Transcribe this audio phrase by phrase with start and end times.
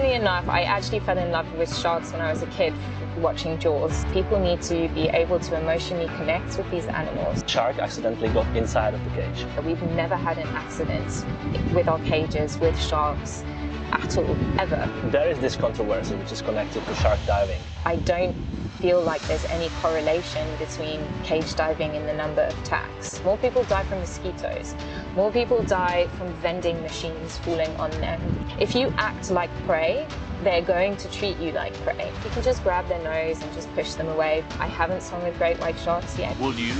[0.00, 2.72] Funnily enough, I actually fell in love with sharks when I was a kid
[3.18, 4.06] watching Jaws.
[4.14, 7.44] People need to be able to emotionally connect with these animals.
[7.46, 9.44] Shark accidentally got inside of the cage.
[9.62, 11.26] We've never had an accident
[11.74, 13.44] with our cages, with sharks
[13.92, 14.90] at all, ever.
[15.10, 17.60] There is this controversy which is connected to shark diving.
[17.84, 18.34] I don't
[18.80, 23.22] feel like there's any correlation between cage diving and the number of attacks.
[23.24, 24.74] More people die from mosquitoes.
[25.14, 28.20] More people die from vending machines falling on them.
[28.58, 30.06] If you act like prey,
[30.42, 32.10] they're going to treat you like prey.
[32.24, 34.44] You can just grab their nose and just push them away.
[34.58, 36.38] I haven't swung with great white sharks yet.
[36.38, 36.74] Will you?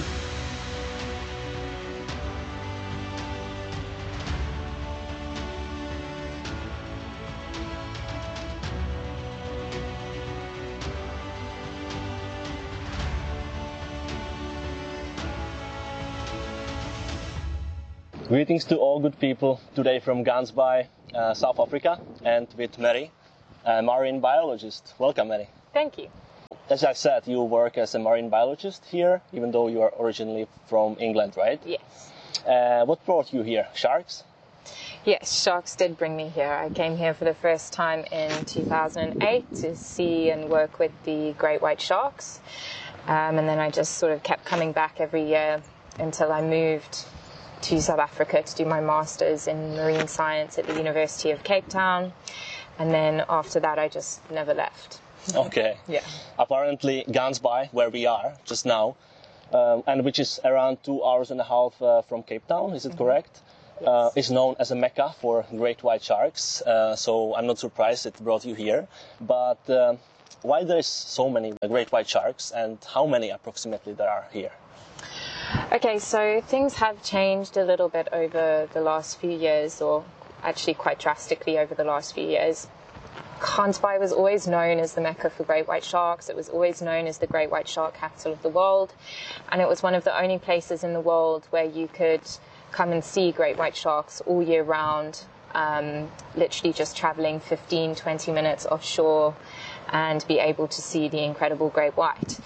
[18.30, 23.10] Greetings to all good people today from Gansbaai, uh, South Africa, and with Mary,
[23.64, 24.94] a marine biologist.
[25.00, 25.48] Welcome, Mary.
[25.72, 26.06] Thank you.
[26.68, 30.46] As I said, you work as a marine biologist here, even though you are originally
[30.68, 31.60] from England, right?
[31.66, 32.12] Yes.
[32.46, 33.66] Uh, what brought you here?
[33.74, 34.22] Sharks?
[35.04, 36.52] Yes, sharks did bring me here.
[36.52, 41.32] I came here for the first time in 2008 to see and work with the
[41.36, 42.38] great white sharks.
[43.08, 45.60] Um, and then I just sort of kept coming back every year
[45.98, 47.06] until I moved
[47.62, 51.68] to South Africa to do my master's in marine science at the University of Cape
[51.68, 52.12] Town.
[52.78, 55.00] And then after that, I just never left.
[55.34, 55.76] Okay.
[55.86, 56.00] Yeah.
[56.38, 58.96] Apparently, Gansbaai, where we are just now,
[59.52, 62.86] um, and which is around two hours and a half uh, from Cape Town, is
[62.86, 63.40] it correct?
[63.86, 66.62] Uh, is known as a mecca for great white sharks.
[66.62, 68.88] Uh, so I'm not surprised it brought you here.
[69.20, 69.96] But uh,
[70.42, 74.52] why there's so many great white sharks, and how many approximately there are here?
[75.72, 80.04] Okay, so things have changed a little bit over the last few years, or
[80.42, 82.66] actually quite drastically over the last few years.
[83.38, 86.28] Gansbaai was always known as the mecca for great white sharks.
[86.28, 88.94] It was always known as the great white shark capital of the world.
[89.52, 92.22] And it was one of the only places in the world where you could
[92.72, 95.22] come and see great white sharks all year round,
[95.54, 99.36] um, literally just traveling 15, 20 minutes offshore
[99.90, 102.38] and be able to see the incredible great white.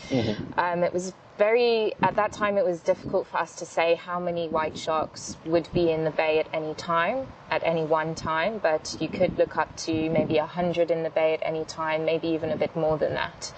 [0.57, 4.21] Um, it was very, at that time, it was difficult for us to say how
[4.21, 8.59] many white sharks would be in the bay at any time, at any one time,
[8.59, 12.29] but you could look up to maybe 100 in the bay at any time, maybe
[12.29, 13.53] even a bit more than that.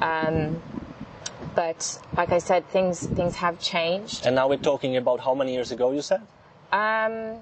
[0.00, 0.62] Um,
[1.54, 4.24] but like I said, things things have changed.
[4.26, 6.22] And now we're talking about how many years ago you said?
[6.70, 7.38] Um,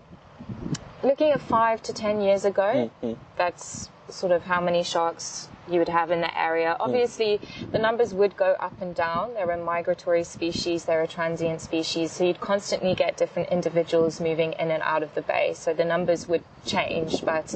[1.03, 2.91] looking at five to ten years ago,
[3.37, 6.77] that's sort of how many sharks you would have in the area.
[6.79, 7.41] Obviously,
[7.73, 9.35] the numbers would go up and down.
[9.35, 14.53] There are migratory species, there are transient species, so you'd constantly get different individuals moving
[14.55, 15.55] in and out of the bay.
[15.55, 17.55] So the numbers would change, but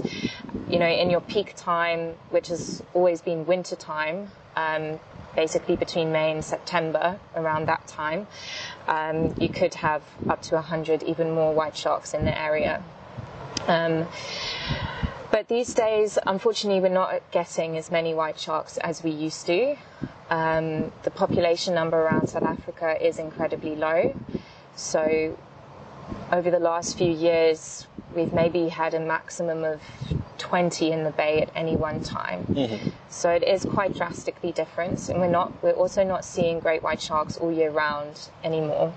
[0.69, 4.99] you know, in your peak time, which has always been winter time, um,
[5.35, 8.27] basically between May and September, around that time,
[8.89, 12.83] um, you could have up to 100, even more white sharks in the area.
[13.67, 14.07] Um,
[15.31, 19.77] but these days, unfortunately, we're not getting as many white sharks as we used to.
[20.31, 24.15] Um, the population number around South Africa is incredibly low.
[24.77, 25.37] So,
[26.33, 29.81] over the last few years, we've maybe had a maximum of
[30.39, 32.45] 20 in the bay at any one time.
[33.09, 35.53] So it is quite drastically different, and we're not.
[35.63, 38.93] We're also not seeing great white sharks all year round anymore.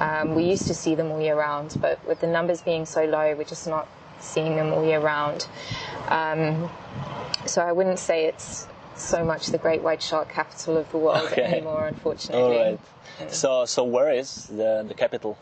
[0.00, 3.04] Um, we used to see them all year round, but with the numbers being so
[3.04, 3.86] low, we're just not
[4.20, 5.46] seeing them all year round.
[6.08, 6.70] Um,
[7.46, 11.26] so I wouldn't say it's so much the great white shark capital of the world
[11.32, 11.42] Okay.
[11.42, 12.42] anymore, unfortunately.
[12.42, 13.32] All right.
[13.32, 15.38] So, so where is the, the capital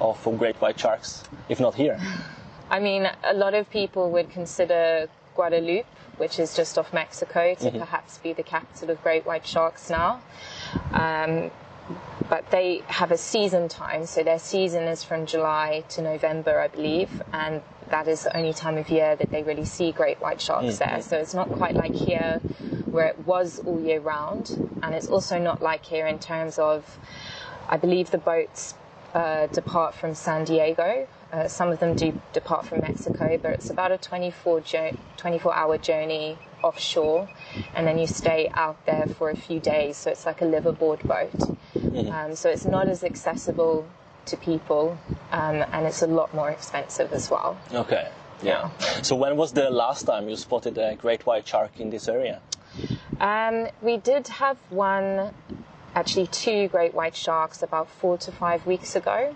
[0.00, 1.98] of great white sharks, if not here?
[2.70, 5.86] I mean, a lot of people would consider Guadalupe,
[6.16, 10.22] which is just off Mexico, to perhaps be the capital of great white sharks now.
[10.92, 11.50] Um,
[12.28, 16.68] but they have a season time, so their season is from July to November, I
[16.68, 20.40] believe, and that is the only time of year that they really see great white
[20.40, 21.02] sharks there.
[21.02, 22.40] So it's not quite like here,
[22.90, 24.50] where it was all year round,
[24.82, 26.98] and it's also not like here in terms of,
[27.68, 28.74] I believe the boats
[29.14, 31.06] uh, depart from San Diego.
[31.32, 35.54] Uh, some of them do depart from Mexico, but it's about a 24, jour- 24
[35.54, 37.28] hour journey offshore,
[37.74, 39.96] and then you stay out there for a few days.
[39.96, 41.56] So it's like a liveaboard boat.
[42.10, 43.88] Um, so it's not as accessible
[44.26, 44.98] to people,
[45.32, 47.58] um, and it's a lot more expensive as well.
[47.72, 48.08] Okay.
[48.42, 48.70] Yeah.
[49.02, 52.40] So when was the last time you spotted a great white shark in this area?
[53.20, 55.34] Um, we did have one,
[55.94, 59.34] actually two great white sharks about four to five weeks ago.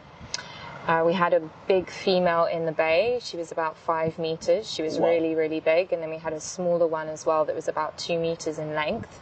[0.87, 3.19] Uh, we had a big female in the bay.
[3.23, 4.71] She was about five meters.
[4.71, 5.09] She was Wow.
[5.09, 5.93] really, really big.
[5.95, 8.75] And then we had a smaller one as well that was about two meters in
[8.75, 9.21] length.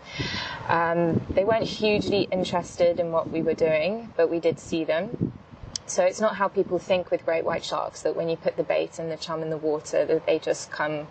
[0.68, 5.32] Um, they weren't hugely interested in what we were doing, but we did see them.
[5.86, 8.62] So it's not how people think with great white sharks that when you put the
[8.62, 11.06] bait and the chum in the water that they just come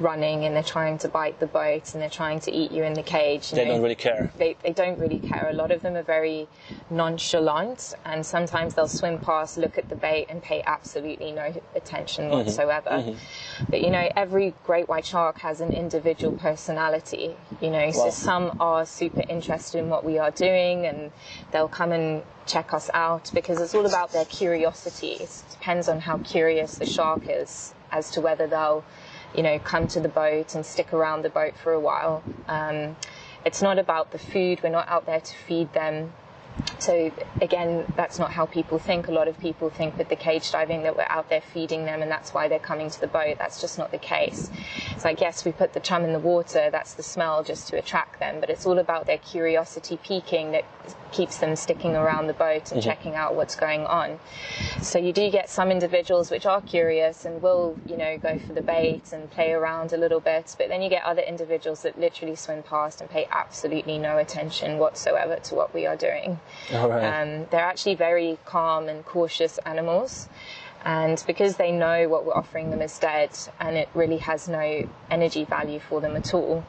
[0.00, 2.94] running and they're trying to bite the boat and they're trying to eat you in
[2.94, 3.50] the cage.
[3.50, 3.72] They know.
[3.72, 4.32] don't really care.
[4.38, 5.48] They, they don't really care.
[5.50, 6.48] A lot of them are very
[6.90, 12.24] nonchalant and sometimes they'll swim past, look at the bait and pay absolutely no attention
[12.24, 12.34] mm-hmm.
[12.34, 12.90] whatsoever.
[12.90, 13.64] Mm-hmm.
[13.70, 18.56] But you know, every great white shark has an individual personality, you know, so some
[18.60, 21.10] are super interested in what we are doing and
[21.52, 25.12] they'll come and check us out because it's all about their curiosity.
[25.12, 28.84] It depends on how curious the shark is as to whether they'll,
[29.34, 32.22] you know, come to the boat and stick around the boat for a while.
[32.48, 32.96] Um,
[33.44, 34.60] it's not about the food.
[34.62, 36.12] We're not out there to feed them.
[36.78, 39.08] So again, that's not how people think.
[39.08, 42.02] A lot of people think with the cage diving that we're out there feeding them
[42.02, 43.38] and that's why they're coming to the boat.
[43.38, 44.50] That's just not the case.
[44.90, 47.78] It's like, yes, we put the chum in the water, that's the smell just to
[47.78, 50.64] attract them, but it's all about their curiosity piquing that
[51.12, 52.80] keeps them sticking around the boat and mm-hmm.
[52.80, 54.18] checking out what's going on.
[54.80, 58.54] So you do get some individuals which are curious and will, you know, go for
[58.54, 61.98] the bait and play around a little bit, but then you get other individuals that
[61.98, 66.40] literally swim past and pay absolutely no attention whatsoever to what we are doing.
[66.72, 67.04] Right.
[67.04, 70.28] Um, they're actually very calm and cautious animals.
[70.84, 73.30] And because they know what we're offering them is dead
[73.60, 76.64] and it really has no energy value for them at all,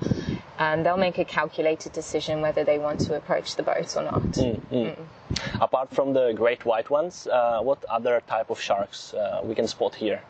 [0.59, 4.37] um, they'll make a calculated decision whether they want to approach the boat or not.
[5.59, 9.67] Apart from the great white ones, uh, what other type of sharks uh, we can
[9.67, 10.21] spot here?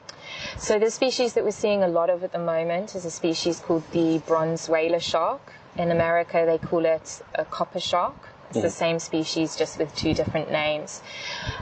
[0.58, 3.60] So the species that we're seeing a lot of at the moment is a species
[3.60, 5.52] called the bronze whaler shark.
[5.76, 8.16] In America, they call it a copper shark.
[8.54, 11.02] It's the same species, just with two different names.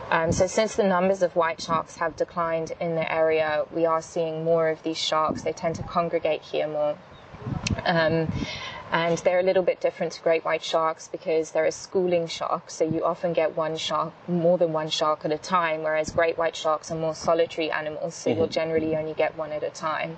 [0.09, 4.01] Um, so since the numbers of white sharks have declined in the area, we are
[4.01, 5.43] seeing more of these sharks.
[5.43, 6.97] They tend to congregate here more.
[7.85, 8.27] Um,
[8.91, 12.69] and they're a little bit different to great white sharks because they're a schooling shark,
[12.69, 16.38] so you often get one shark, more than one shark at a time, whereas great
[16.38, 20.17] white sharks are more solitary animals, so you'll generally only get one at a time.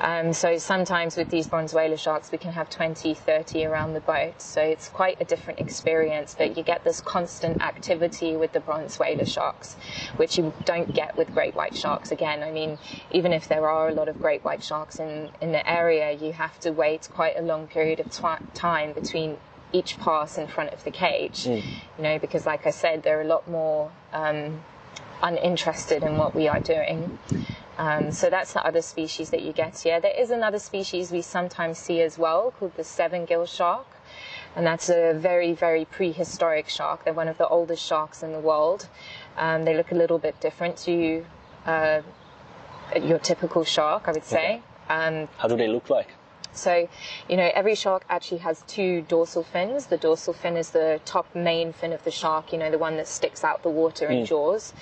[0.00, 4.00] Um, so sometimes with these bronze whaler sharks, we can have 20, 30 around the
[4.00, 8.60] boat, so it's quite a different experience, but you get this constant activity with the
[8.60, 9.74] bronze whaler sharks,
[10.16, 12.12] which you don't get with great white sharks.
[12.12, 12.78] Again, I mean,
[13.10, 16.32] even if there are a lot of great white sharks in, in the area, you
[16.32, 19.38] have to wait quite a long period of twi- time between
[19.72, 21.46] each pass in front of the cage.
[21.46, 24.62] You know, because like I said, they're a lot more um,
[25.22, 27.18] uninterested in what we are doing.
[27.78, 30.00] Um, so that's the other species that you get here.
[30.00, 33.86] There is another species we sometimes see as well called the seven gill shark.
[34.54, 37.04] And that's a very, very prehistoric shark.
[37.04, 38.88] They're one of the oldest sharks in the world.
[39.36, 41.26] Um, they look a little bit different to
[41.66, 42.00] uh,
[43.02, 44.62] your typical shark, I would say.
[44.88, 46.08] Um, How do they look like?
[46.56, 46.88] So,
[47.28, 49.86] you know, every shark actually has two dorsal fins.
[49.86, 52.96] The dorsal fin is the top main fin of the shark, you know, the one
[52.96, 54.72] that sticks out the water in jaws.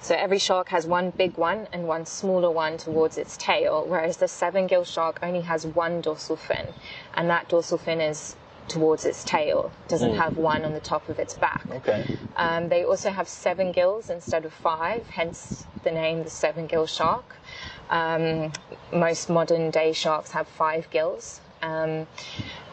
[0.00, 4.18] So every shark has one big one and one smaller one towards its tail, whereas
[4.18, 6.66] the seven gill shark only has one dorsal fin,
[7.14, 8.36] and that dorsal fin is
[8.68, 11.66] towards its tail, doesn't have one on the top of its back.
[11.70, 12.06] Okay.
[12.36, 16.86] Um, they also have seven gills instead of five, hence the name the seven gill
[16.86, 17.36] shark.
[17.90, 18.52] Um,
[18.92, 21.40] most modern day sharks have five gills.
[21.62, 22.06] Um,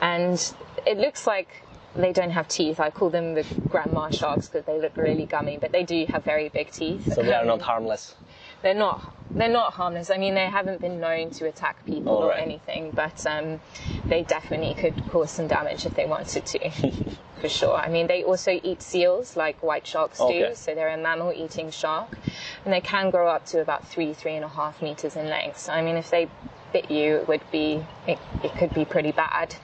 [0.02, 0.54] and
[0.86, 1.48] it looks like
[1.96, 2.80] they don't have teeth.
[2.80, 6.24] I call them the grandma sharks because they look really gummy, but they do have
[6.24, 7.14] very big teeth.
[7.14, 8.16] So they are Um, not harmless.
[8.62, 10.10] They're not they're not harmless.
[10.10, 12.42] I mean, they haven't been known to attack people All or right.
[12.42, 13.62] anything, but um,
[14.08, 16.70] they definitely could cause some damage if they wanted to,
[17.40, 17.76] for sure.
[17.76, 22.18] I mean, they also eat seals like white sharks do, so they're a mammal-eating shark,
[22.66, 25.60] and they can grow up to about three, three and a half meters in length.
[25.60, 26.28] So, I mean, if they
[26.74, 29.56] bit you, it would be it, it could be pretty bad.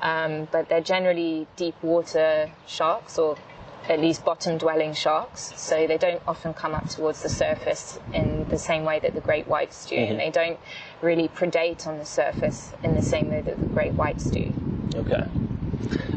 [0.00, 3.36] Um, but they're generally deep water sharks or
[3.88, 8.46] at least bottom dwelling sharks, so they don't often come up towards the surface in
[8.48, 10.58] the same way that the great whites do, and they don't
[11.02, 14.52] really predate on the surface in the same way that the great whites do.
[14.96, 15.26] Okay.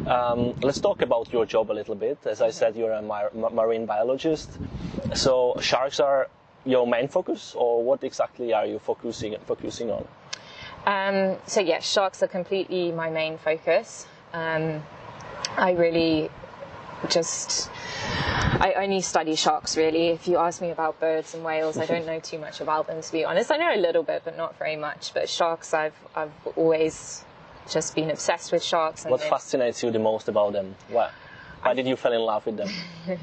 [0.08, 2.20] Um, let's talk about your job a little bit.
[2.26, 4.50] As I said, you're a mar- marine biologist.
[5.14, 6.30] So sharks are
[6.66, 10.08] your main focus, or what exactly are you focusing focusing on?
[10.86, 14.08] Um, so yes, sharks are completely my main focus.
[14.34, 14.82] Um,
[15.58, 16.30] I really
[17.10, 17.70] just
[18.60, 20.10] I only study sharks really.
[20.10, 23.02] If you ask me about birds and whales, I don't know too much about them
[23.02, 23.52] to be honest.
[23.52, 25.14] I know a little bit, but not very much.
[25.14, 27.24] But sharks, I've I've always
[27.70, 29.04] just been obsessed with sharks.
[29.04, 30.76] And What fascinates you the most about them?
[30.90, 31.12] What?
[31.62, 32.70] Why did you fall in love with them?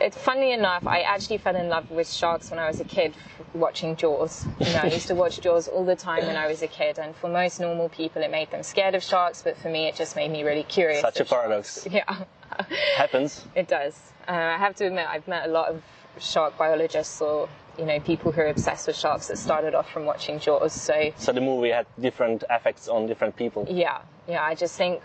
[0.00, 3.14] It's funny enough, I actually fell in love with sharks when I was a kid,
[3.54, 4.44] watching Jaws.
[4.60, 6.98] You know, I used to watch Jaws all the time when I was a kid,
[6.98, 9.94] and for most normal people, it made them scared of sharks, but for me, it
[9.96, 11.00] just made me really curious.
[11.00, 11.84] Such a of sharks.
[11.84, 11.88] paradox.
[11.90, 12.24] Yeah,
[12.96, 13.46] Happens.
[13.54, 14.12] it does.
[14.28, 15.82] Uh, I have to admit, I've met a lot of
[16.18, 17.48] shark biologists or
[17.78, 20.72] you know people who are obsessed with sharks that started off from watching Jaws.
[20.72, 23.66] So So the movie had different effects on different people.
[23.68, 25.00] yeah, yeah, I just think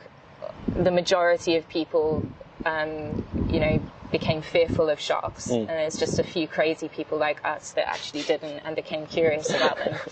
[0.67, 2.23] the majority of people,
[2.65, 7.43] um, you know, became fearful of sharks, and it's just a few crazy people like
[7.45, 9.97] us that actually didn't and became curious about them.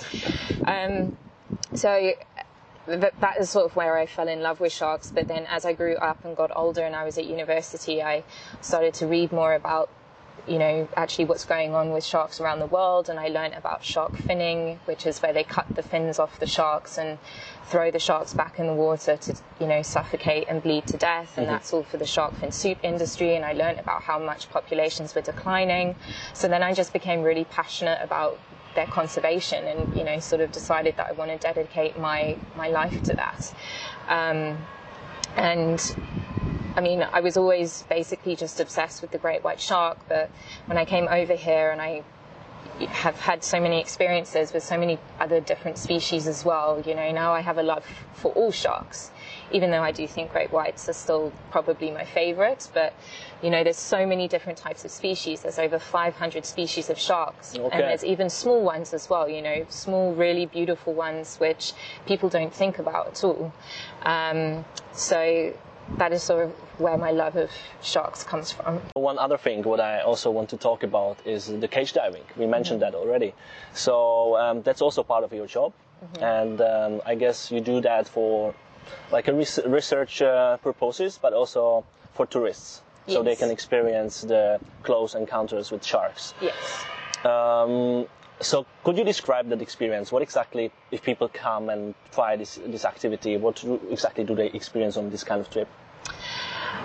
[0.65, 1.17] Um,
[1.73, 2.13] so
[2.85, 5.11] th- that is sort of where I fell in love with sharks.
[5.11, 8.23] But then as I grew up and got older and I was at university, I
[8.61, 9.89] started to read more about
[10.49, 13.09] you know, actually what's going on with sharks around the world.
[13.09, 16.47] And I learned about shark finning, which is where they cut the fins off the
[16.47, 17.19] sharks and
[17.65, 21.37] throw the sharks back in the water to, you know, suffocate and bleed to death.
[21.37, 23.35] And that's all for the shark fin soup industry.
[23.35, 25.95] And I learned about how much populations were declining.
[26.33, 28.39] So then I just became really passionate about
[28.75, 32.69] their conservation and, you know, sort of decided that I want to dedicate my, my
[32.69, 33.53] life to that.
[34.07, 34.57] Um,
[35.35, 35.95] and
[36.75, 40.29] I mean, I was always basically just obsessed with the great white shark, but
[40.65, 42.03] when I came over here and I
[42.87, 47.11] have had so many experiences with so many other different species as well, you know,
[47.11, 49.11] now I have a love for all sharks,
[49.51, 52.69] even though I do think great whites are still probably my favorite.
[52.73, 52.93] But,
[53.41, 55.41] you know, there's so many different types of species.
[55.41, 57.55] There's over 500 species of sharks.
[57.55, 57.69] Okay.
[57.71, 61.73] And there's even small ones as well, you know, small, really beautiful ones which
[62.05, 63.53] people don't think about at all.
[64.03, 65.53] Um, so
[65.97, 68.81] that is sort of where my love of sharks comes from.
[68.93, 72.23] One other thing, what I also want to talk about is the cage diving.
[72.37, 73.33] We mentioned that already.
[73.73, 75.73] So um, that's also part of your job,
[76.21, 78.53] and um, I guess you do that for
[79.11, 84.59] like a res- research uh, purposes, but also for tourists, so they can experience the
[84.83, 86.33] close encounters with sharks.
[86.41, 86.85] Yes.
[87.25, 88.07] Um,
[88.41, 90.11] so could you describe that experience?
[90.11, 94.95] What exactly, if people come and try this this activity, what exactly do they experience
[94.95, 95.67] on this kind of trip?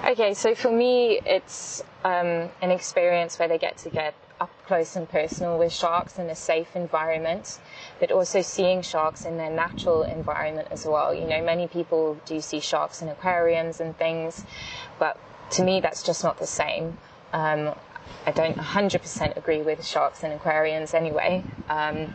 [0.07, 4.97] Okay, so for me, it's um, an experience where they get to get up close
[4.97, 7.59] and personal with sharks in a safe environment,
[8.01, 11.15] but also seeing sharks in their natural environment as well.
[11.15, 14.45] You know, many people do see sharks in aquariums and things,
[14.99, 15.19] but
[15.53, 16.99] to me, that's just not the same.
[17.33, 17.75] Um,
[18.27, 22.13] I don't 100% agree with sharks in aquariums anyway, um,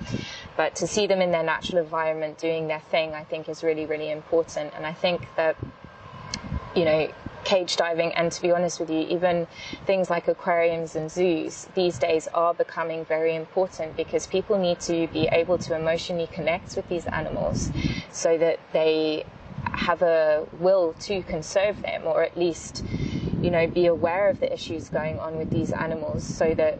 [0.58, 3.86] but to see them in their natural environment doing their thing, I think is really,
[3.86, 4.74] really important.
[4.76, 5.56] And I think that
[6.76, 7.12] you know,
[7.44, 9.48] cage diving, and to be honest with you, even
[9.86, 15.08] things like aquariums and zoos these days are becoming very important because people need to
[15.08, 17.72] be able to emotionally connect with these animals
[18.12, 19.26] so that they
[19.64, 22.84] have a will to conserve them or at least,
[23.42, 26.80] you know, be aware of the issues going on with these animals so that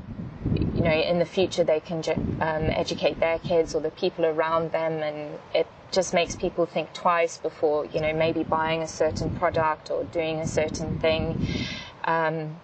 [0.76, 2.02] you know, in the future they can
[2.40, 6.94] um, educate their kids or the people around them, and it just makes people think
[6.94, 11.48] twice before, you know, maybe buying a certain product or doing a certain thing.
[12.04, 12.60] Um,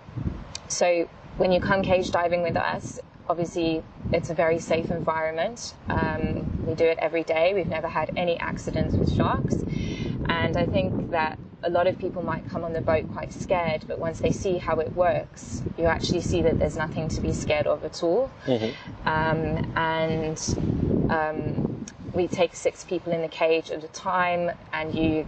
[0.67, 5.73] so when you come cage diving with us, obviously it's a very safe environment.
[5.89, 7.53] Um, we do it every day.
[7.53, 9.55] We've never had any accidents with sharks,
[10.29, 13.85] and I think that a lot of people might come on the boat quite scared,
[13.87, 17.33] but once they see how it works, you actually see that there's nothing to be
[17.33, 18.29] scared of at all.
[19.05, 20.37] Um, and
[21.09, 25.27] um, we take six people in the cage at a time, and you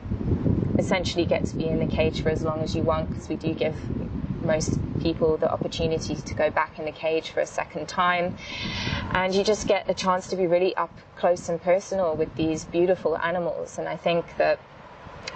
[0.77, 3.36] essentially get to be in the cage for as long as you want because we
[3.36, 3.75] do give
[4.44, 8.38] most people the opportunity to go back in the cage for a second time.
[9.12, 12.65] And you just get a chance to be really up close and personal with these
[12.65, 13.77] beautiful animals.
[13.77, 14.60] And I think that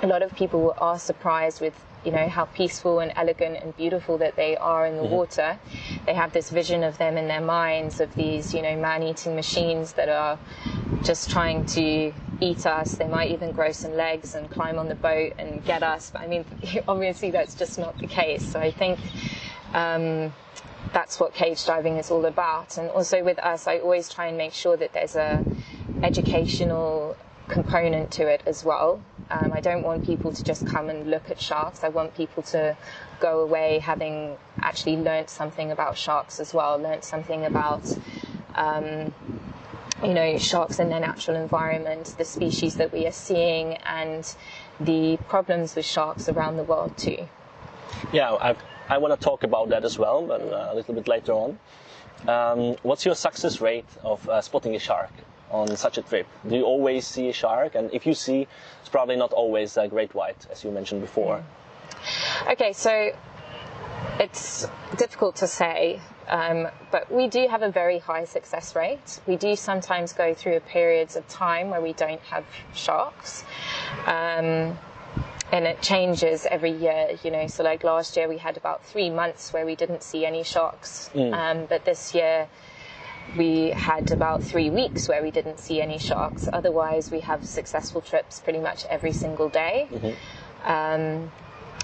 [0.01, 4.17] a lot of people are surprised with you know how peaceful and elegant and beautiful
[4.17, 5.13] that they are in the mm-hmm.
[5.13, 5.59] water
[6.07, 9.93] they have this vision of them in their minds of these you know man-eating machines
[9.93, 10.39] that are
[11.03, 14.95] just trying to eat us they might even grow some legs and climb on the
[14.95, 16.45] boat and get us but i mean
[16.87, 18.99] obviously that's just not the case so i think
[19.73, 20.33] um,
[20.93, 22.77] that's what cage diving is all about.
[22.77, 25.43] And also with us, I always try and make sure that there's a
[26.03, 27.15] educational
[27.47, 29.01] component to it as well.
[29.29, 31.83] Um, I don't want people to just come and look at sharks.
[31.83, 32.75] I want people to
[33.21, 37.97] go away having actually learnt something about sharks as well, learnt something about
[38.55, 39.13] um,
[40.03, 44.35] you know, sharks in their natural environment, the species that we are seeing, and
[44.79, 47.27] the problems with sharks around the world too.
[48.11, 48.55] Yeah, I,
[48.89, 51.59] I want to talk about that as well, but uh, a little bit later on.
[52.27, 55.11] Um, what's your success rate of uh, spotting a shark
[55.49, 56.27] on such a trip?
[56.47, 57.75] Do you always see a shark?
[57.75, 58.47] And if you see,
[58.79, 61.43] it's probably not always a great white, as you mentioned before.
[62.49, 63.11] Okay, so
[64.19, 64.67] it's
[64.97, 69.19] difficult to say, um, but we do have a very high success rate.
[69.27, 73.43] We do sometimes go through periods of time where we don't have sharks.
[74.05, 74.77] Um,
[75.51, 77.47] and it changes every year, you know.
[77.47, 81.09] So, like last year, we had about three months where we didn't see any sharks.
[81.33, 82.47] Um, but this year,
[83.37, 86.47] we had about three weeks where we didn't see any sharks.
[86.53, 89.87] Otherwise, we have successful trips pretty much every single day.
[90.63, 91.31] Um,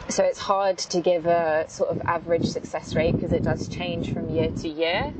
[0.09, 4.11] so it's hard to give a sort of average success rate because it does change
[4.13, 5.13] from year to year.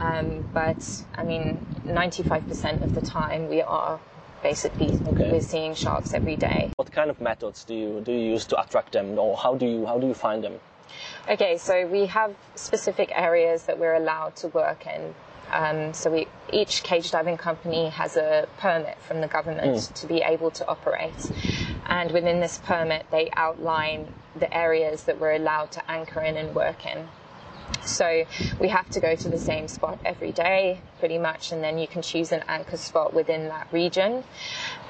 [0.00, 4.00] Um, but I mean, 95% of the time we are
[4.42, 5.32] basically Okay.
[5.32, 6.70] we're seeing sharks every day.
[6.76, 9.66] What kind of methods do you do you use to attract them, or how do
[9.66, 10.60] you how do you find them?
[11.28, 15.14] Okay, so we have specific areas that we're allowed to work in.
[15.52, 20.20] Um, so we, each cage diving company has a permit from the government to be
[20.20, 21.12] able to operate.
[21.86, 26.54] And within this permit, they outline the areas that we're allowed to anchor in and
[26.54, 27.08] work in.
[27.84, 28.24] So
[28.58, 31.86] we have to go to the same spot every day, pretty much, and then you
[31.86, 34.24] can choose an anchor spot within that region.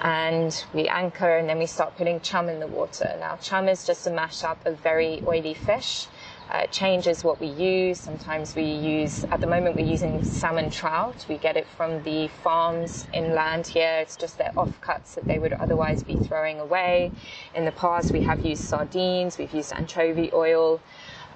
[0.00, 3.16] And we anchor, and then we start putting chum in the water.
[3.18, 6.06] Now, chum is just a mashup of very oily fish.
[6.50, 7.98] Uh, changes what we use.
[7.98, 11.24] Sometimes we use, at the moment, we're using salmon trout.
[11.26, 13.98] We get it from the farms inland here.
[14.00, 17.12] It's just their offcuts that they would otherwise be throwing away.
[17.54, 20.80] In the past, we have used sardines, we've used anchovy oil.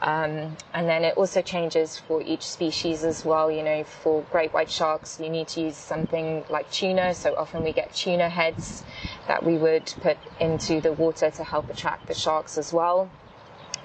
[0.00, 3.50] Um, and then it also changes for each species as well.
[3.50, 7.14] You know, for great white sharks, you need to use something like tuna.
[7.14, 8.84] So often we get tuna heads
[9.26, 13.10] that we would put into the water to help attract the sharks as well.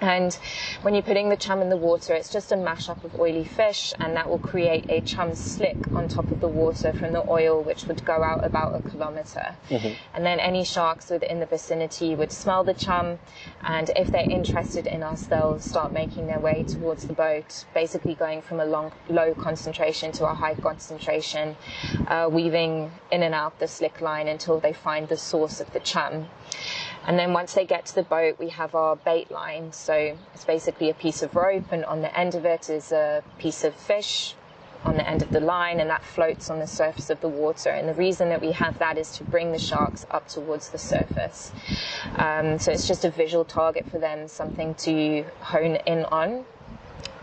[0.01, 0.33] And
[0.81, 3.93] when you're putting the chum in the water, it's just a mashup of oily fish,
[3.99, 7.61] and that will create a chum slick on top of the water from the oil,
[7.61, 9.55] which would go out about a kilometer.
[10.13, 13.19] And then any sharks within the vicinity would smell the chum,
[13.61, 18.15] and if they're interested in us, they'll start making their way towards the boat, basically
[18.15, 21.55] going from a long, low concentration to a high concentration,
[22.07, 25.79] uh, weaving in and out the slick line until they find the source of the
[25.79, 26.27] chum.
[27.05, 29.73] And then once they get to the boat, we have our bait line.
[29.73, 33.23] So it's basically a piece of rope, and on the end of it is a
[33.37, 34.35] piece of fish
[34.85, 37.69] on the end of the line, and that floats on the surface of the water.
[37.69, 40.77] And the reason that we have that is to bring the sharks up towards the
[40.77, 41.51] surface.
[42.17, 46.45] Um, so it's just a visual target for them, something to hone in on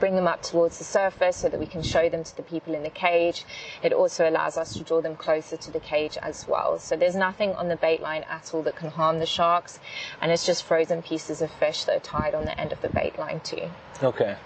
[0.01, 2.75] bring them up towards the surface so that we can show them to the people
[2.75, 3.45] in the cage.
[3.83, 6.79] It also allows us to draw them closer to the cage as well.
[6.79, 9.79] So there's nothing on the bait line at all that can harm the sharks,
[10.21, 12.89] and it's just frozen pieces of fish that are tied on the end of the
[12.89, 13.71] bait line too.
[14.03, 14.37] Okay.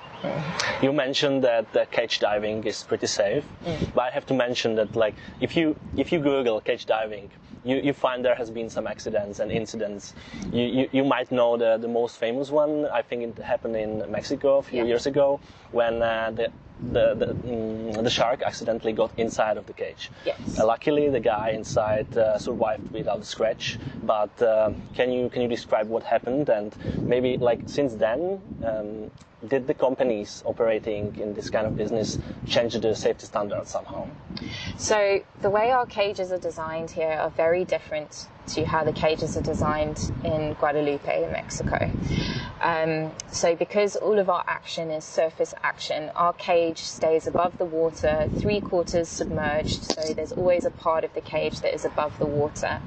[0.80, 3.94] You mentioned that the cage diving is pretty safe, mm.
[3.94, 7.30] but I have to mention that like if you if you Google cage diving,
[7.64, 10.14] you, you find there has been some accidents and incidents.
[10.52, 12.86] You, you, you might know the, the most famous one.
[12.86, 14.84] I think it happened in Mexico a few Yeah.
[14.88, 15.40] years ago
[15.72, 16.50] when uh, the
[16.92, 20.10] the the, mm, the shark accidentally got inside of the cage.
[20.26, 20.36] Yes.
[20.58, 23.78] Uh, luckily, the guy inside uh, survived without a scratch.
[24.02, 26.74] But uh, can you can you describe what happened and
[27.06, 29.10] maybe like since then, um,
[29.48, 34.08] did the companies operating in this kind of business change the safety standards somehow?
[34.78, 39.36] So the way our cages are designed here are very different to how the cages
[39.36, 41.90] are designed in Guadalupe, Mexico.
[42.60, 47.64] Um, so because all of our action is surface action, our cage stays above the
[47.64, 49.84] water, three quarters submerged.
[49.84, 52.80] So there's always a part of the cage that is above the water,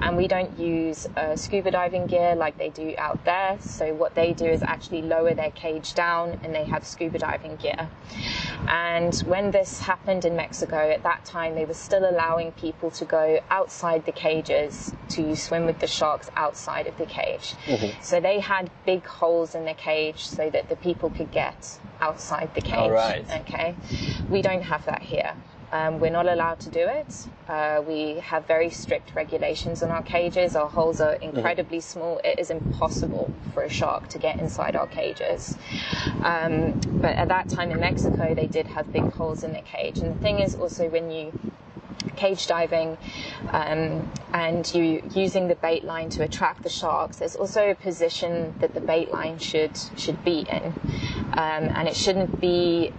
[0.00, 3.58] and we don't use uh, scuba diving gear like they do out there.
[3.60, 7.56] So what they do is actually lower their cage down, and they have scuba diving
[7.56, 7.90] gear.
[8.68, 13.04] And when this happened in Mexico, at that time they were still allowing people to
[13.04, 17.54] go outside the cages to swim with the sharks outside of the cage.
[17.66, 18.00] Mm-hmm.
[18.00, 22.54] So they had big holes in the cage so that the people could get outside
[22.54, 22.74] the cage.
[22.74, 23.24] All right.
[23.40, 23.74] Okay.
[24.30, 25.34] We don't have that here.
[25.76, 27.26] Um, we're not allowed to do it.
[27.48, 30.56] Uh, we have very strict regulations on our cages.
[30.56, 32.18] Our holes are incredibly small.
[32.24, 35.54] It is impossible for a shark to get inside our cages.
[36.22, 39.98] Um, but at that time in Mexico, they did have big holes in the cage.
[39.98, 41.30] And the thing is also when you
[42.16, 42.96] cage diving
[43.50, 48.54] um, and you using the bait line to attract the sharks there's also a position
[48.60, 50.62] that the bait line should should be in
[51.32, 52.92] um, and it shouldn't be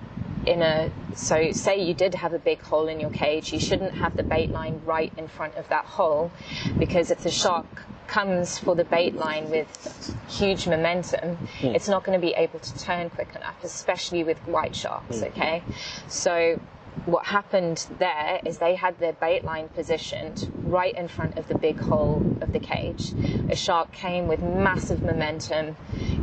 [0.48, 3.94] in a so say you did have a big hole in your cage you shouldn't
[3.94, 6.32] have the bait line right in front of that hole
[6.80, 7.66] because if the shark
[8.08, 11.68] comes for the bait line with huge momentum hmm.
[11.68, 15.26] it's not going to be able to turn quick enough especially with white sharks hmm.
[15.26, 15.64] okay?
[16.08, 16.60] So
[17.06, 21.56] what happened there is they had their bait line positioned right in front of the
[21.56, 23.14] big hole of the cage.
[23.50, 25.76] A shark came with massive momentum,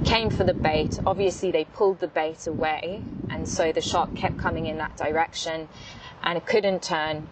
[0.05, 1.01] came for the bait.
[1.07, 5.69] Obviously, they pulled the bait away, and so the shark kept coming in that direction
[6.23, 7.29] and it couldn't turn,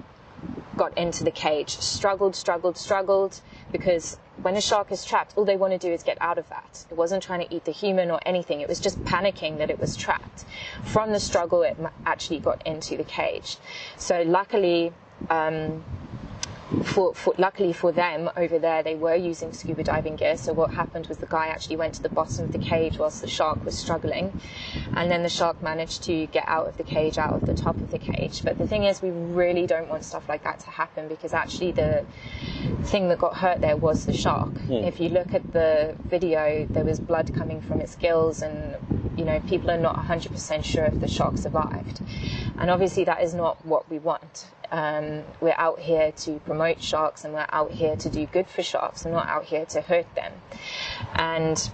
[0.77, 5.57] got into the cage, struggled, struggled, struggled, because when a shark is trapped, all they
[5.57, 6.85] want to do is get out of that.
[6.91, 8.61] It wasn't trying to eat the human or anything.
[8.61, 10.45] It was just panicking that it was trapped.
[10.85, 11.77] From the struggle, it
[12.07, 13.59] actually got into the cage.
[13.97, 14.93] So luckily,
[15.31, 15.85] um,
[16.85, 20.37] for, for, luckily for them over there, they were using scuba diving gear.
[20.37, 23.21] So what happened was the guy actually went to the bottom of the cage whilst
[23.21, 24.41] the shark was struggling,
[24.95, 27.77] and then the shark managed to get out of the cage, out of the top
[27.77, 28.43] of the cage.
[28.43, 31.73] But the thing is, we really don't want stuff like that to happen because actually
[31.73, 32.05] the
[32.85, 34.53] thing that got hurt there was the shark.
[34.53, 34.87] Mm.
[34.87, 38.77] If you look at the video, there was blood coming from its gills, and
[39.19, 42.01] you know people are not 100% sure if the shark survived.
[42.59, 44.47] And obviously, that is not what we want.
[44.73, 48.63] Um, we're out here to promote sharks and we're out here to do good for
[48.63, 49.05] sharks.
[49.05, 50.33] We're not out here to hurt them.
[51.15, 51.71] And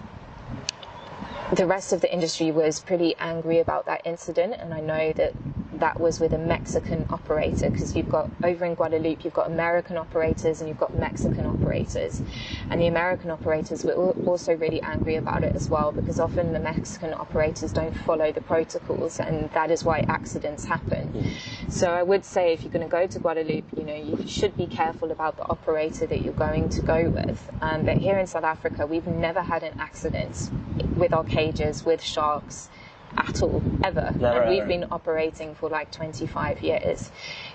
[1.53, 5.33] the rest of the industry was pretty angry about that incident, and I know that
[5.79, 9.97] that was with a Mexican operator because you've got over in Guadalupe, you've got American
[9.97, 12.21] operators and you've got Mexican operators.
[12.69, 16.59] And the American operators were also really angry about it as well because often the
[16.59, 21.09] Mexican operators don't follow the protocols and that is why accidents happen.
[21.13, 21.71] Mm.
[21.71, 24.55] So I would say if you're going to go to Guadalupe, you know, you should
[24.57, 27.49] be careful about the operator that you're going to go with.
[27.61, 30.49] Um, but here in South Africa, we've never had an accident
[30.95, 32.69] with our cages, with sharks
[33.17, 34.67] at all ever Never, and we've ever.
[34.67, 37.11] been operating for like 25 years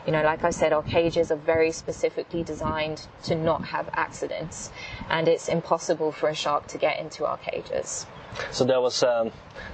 [0.07, 4.71] you know like i said our cages are very specifically designed to not have accidents
[5.09, 8.07] and it's impossible for a shark to get into our cages
[8.51, 9.31] so there was um,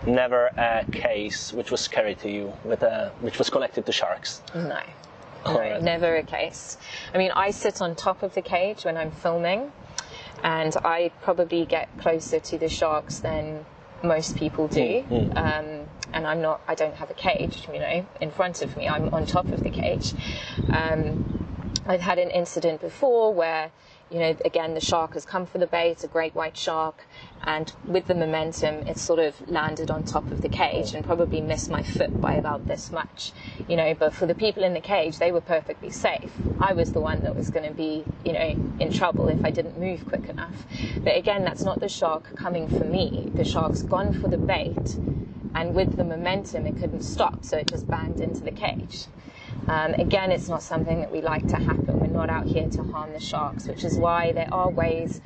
[0.06, 4.42] never a case which was scary to you with a, which was connected to sharks
[4.54, 4.80] no
[5.46, 5.82] no, right.
[5.82, 6.76] never a case.
[7.14, 9.72] I mean, I sit on top of the cage when I'm filming,
[10.42, 13.64] and I probably get closer to the sharks than
[14.02, 15.04] most people do.
[15.10, 18.76] Mm, Um, and I'm not, I don't have a cage, you know, in front of
[18.76, 18.88] me.
[18.88, 20.14] I'm on top of the cage.
[20.70, 21.24] Um,
[21.86, 23.70] I've had an incident before where,
[24.10, 27.04] you know, again, the shark has come for the bait, it's a great white shark,
[27.42, 31.40] and with the momentum, it sort of landed on top of the cage and probably
[31.40, 33.33] missed my foot by about this much,
[33.68, 33.94] you know.
[33.94, 36.31] But for the people in the cage, they were perfectly safe.
[36.61, 39.50] I was the one that was going to be, you know, in trouble if I
[39.50, 40.66] didn't move quick enough.
[41.03, 43.31] But again, that's not the shark coming for me.
[43.35, 44.96] The shark's gone for the bait,
[45.55, 49.07] and with the momentum, it couldn't stop, so it just banged into the cage.
[49.68, 51.99] Um, again, it's not something that we like to happen.
[52.01, 55.20] We're not out here to harm the sharks, which is why there are ways.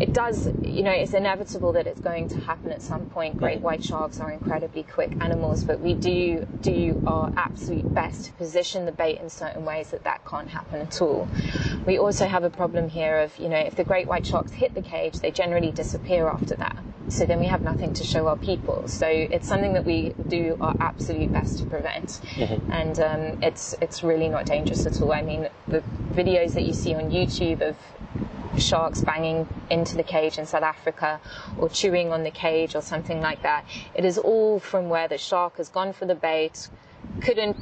[0.00, 3.36] It does, you know, it's inevitable that it's going to happen at some point.
[3.36, 8.32] Great white sharks are incredibly quick animals, but we do do our absolute best to
[8.32, 11.28] position the bait in certain ways that that can't happen at all.
[11.86, 14.74] We also have a problem here of, you know, if the great white sharks hit
[14.74, 16.76] the cage, they generally disappear after that.
[17.08, 18.86] So then we have nothing to show our people.
[18.88, 22.70] So it's something that we do our absolute best to prevent, Mm-hmm.
[22.72, 25.12] and um, it's it's really not dangerous at all.
[25.12, 27.76] I mean, the videos that you see on YouTube of
[28.58, 31.20] sharks banging into the cage in South Africa
[31.58, 33.64] or chewing on the cage or something like that.
[33.94, 36.68] It is all from where the shark has gone for the bait,
[37.20, 37.56] couldn't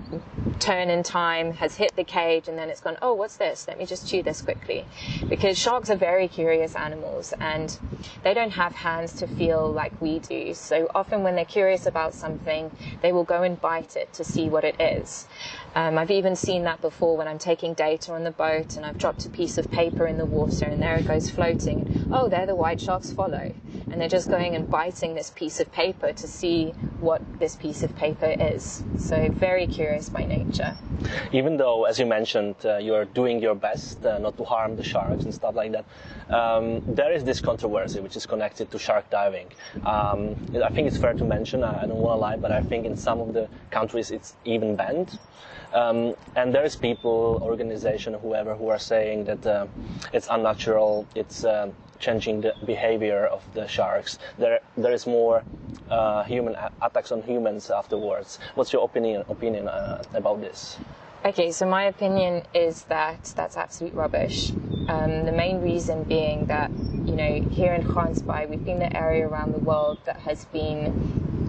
[0.59, 3.66] turn in time, has hit the cage, and then it's gone, oh, what's this?
[3.68, 4.87] Let me just chew this quickly.
[5.29, 7.79] Because sharks are very curious animals and
[8.22, 10.55] they don't have hands to feel like we do.
[10.55, 12.70] So often when they're curious about something,
[13.03, 15.26] they will go and bite it to see what it is.
[15.74, 18.98] Um, I've even seen that before when I'm taking data on the boat and I've
[18.98, 22.09] dropped a piece of paper in the water and there it goes floating.
[22.11, 23.54] Oh, there the white sharks follow.
[23.90, 27.83] And they're just going and biting this piece of paper to see what this piece
[27.83, 28.83] of paper is.
[28.98, 30.76] So very curious by nature.
[31.33, 34.85] Even though, as you mentioned, uh, you're doing your best uh, not to harm the
[34.85, 35.85] sharks and stuff like that,
[36.35, 39.48] um, there is this controversy which is connected to shark diving.
[39.85, 42.87] Um, I think it's fair to mention, I don't want to lie, but I think
[42.87, 45.18] in some of the countries it's even banned.
[45.72, 49.66] Um, and there is people, organization, whoever, who are saying that uh,
[50.12, 54.18] it's unnatural, it's uh, changing the behavior of the sharks.
[54.38, 55.44] There, there is more
[55.90, 58.38] uh, human attacks on humans afterwards.
[58.54, 60.78] What's your opinion opinion uh, about this?
[61.22, 64.52] Okay, so my opinion is that that's absolute rubbish.
[64.88, 66.70] Um, the main reason being that,
[67.04, 71.39] you know, here in Gansbaai, we've been the area around the world that has been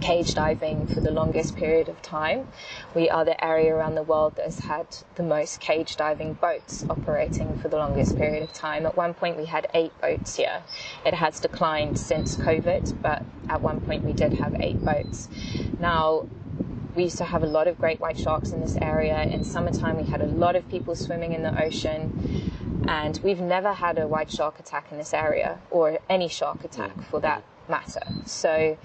[0.00, 2.48] cage diving for the longest period of time.
[2.94, 4.86] We are the area around the world that has had
[5.16, 8.86] the most cage diving boats operating for the longest period of time.
[8.86, 10.62] At one point, we had eight boats here.
[11.04, 15.28] It has declined since COVID, but at one point, we did have eight boats.
[15.80, 16.26] Now,
[16.94, 19.20] we used to have a lot of great white sharks in this area.
[19.22, 22.52] In summertime, we had a lot of people swimming in the ocean.
[22.88, 27.02] And we've never had a white shark attack in this area, or any shark attack
[27.02, 28.00] for that matter.
[28.24, 28.78] So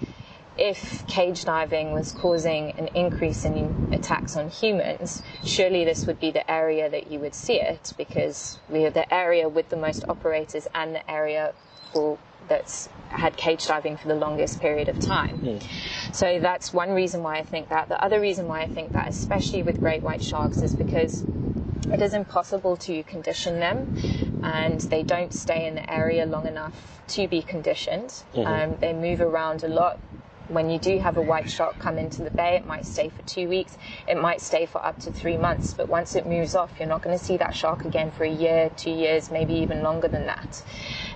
[0.56, 6.30] if cage diving was causing an increase in attacks on humans, surely this would be
[6.30, 10.04] the area that you would see it because we are the area with the most
[10.08, 11.52] operators and the area
[11.92, 15.38] for, that's had cage diving for the longest period of time.
[15.38, 16.14] Mm.
[16.14, 17.88] So that's one reason why I think that.
[17.88, 21.24] The other reason why I think that, especially with great white sharks, is because
[21.90, 23.96] it is impossible to condition them
[24.42, 26.74] and they don't stay in the area long enough
[27.08, 28.22] to be conditioned.
[28.34, 28.40] Mm-hmm.
[28.40, 29.98] Um, they move around a lot
[30.54, 33.22] when you do have a white shark come into the bay, it might stay for
[33.22, 33.76] two weeks,
[34.08, 37.02] it might stay for up to three months, but once it moves off, you're not
[37.02, 40.26] going to see that shark again for a year, two years, maybe even longer than
[40.26, 40.62] that.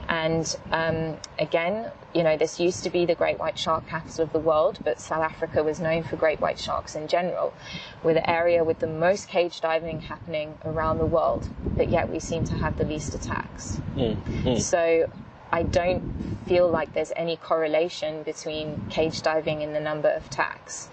[0.08, 4.32] And um, again, you know, this used to be the great white shark capital of
[4.32, 7.54] the world, but South Africa was known for great white sharks in general.
[8.02, 12.18] We're the area with the most cage diving happening around the world, but yet we
[12.18, 13.80] seem to have the least attacks.
[13.96, 14.60] Mm, mm.
[14.60, 15.10] So
[15.50, 20.88] I don't feel like there's any correlation between cage diving and the number of attacks.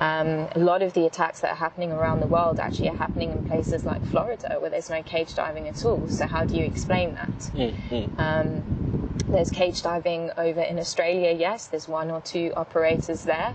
[0.00, 3.30] Um, a lot of the attacks that are happening around the world actually are happening
[3.30, 6.08] in places like Florida where there's no cage diving at all.
[6.08, 7.38] So how do you explain that?
[7.54, 8.20] Mm-hmm.
[8.20, 11.68] Um, there's cage diving over in Australia, yes.
[11.68, 13.54] There's one or two operators there.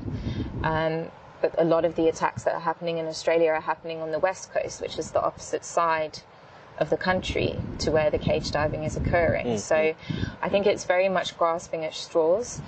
[0.63, 1.07] Um,
[1.41, 4.19] but a lot of the attacks that are happening in Australia are happening on the
[4.19, 6.19] west coast, which is the opposite side
[6.79, 9.45] of the country to where the cage diving is occurring.
[9.45, 9.57] Mm-hmm.
[9.57, 9.93] So
[10.41, 12.61] I think it's very much grasping at straws.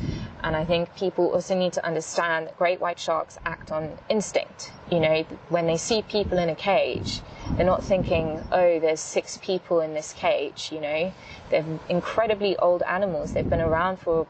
[0.44, 4.72] And I think people also need to understand that great white sharks act on instinct.
[4.92, 7.22] You know, when they see people in a cage,
[7.56, 10.70] they're not thinking, oh, there's six people in this cage.
[10.72, 11.14] You know,
[11.50, 13.34] they're incredibly old animals.
[13.34, 14.28] They've been around for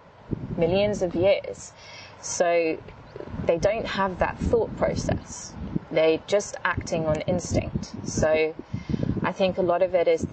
[0.57, 1.73] millions of years.
[2.21, 2.77] So
[3.45, 5.53] they don't have that thought process.
[5.91, 7.91] They're just acting on instinct.
[8.05, 8.53] So
[9.31, 10.27] I think a lot of it is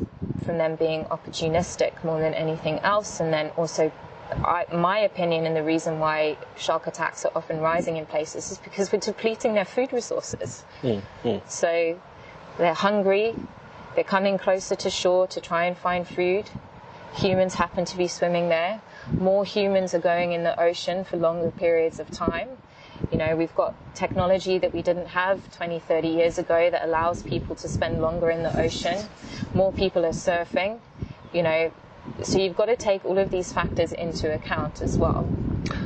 [0.44, 3.92] from them being opportunistic more than anything else, and then also.
[4.30, 8.58] I, my opinion and the reason why shark attacks are often rising in places is
[8.58, 10.64] because we're depleting their food resources.
[10.82, 11.40] Mm, mm.
[11.48, 11.98] So
[12.58, 13.34] they're hungry,
[13.94, 16.50] they're coming closer to shore to try and find food.
[17.14, 18.82] Humans happen to be swimming there.
[19.18, 22.48] More humans are going in the ocean for longer periods of time.
[23.10, 27.22] You know, we've got technology that we didn't have 20, 30 years ago that allows
[27.22, 29.08] people to spend longer in the ocean.
[29.54, 30.80] More people are surfing,
[31.32, 31.72] you know,
[32.22, 35.28] so you've got to take all of these factors into account as well.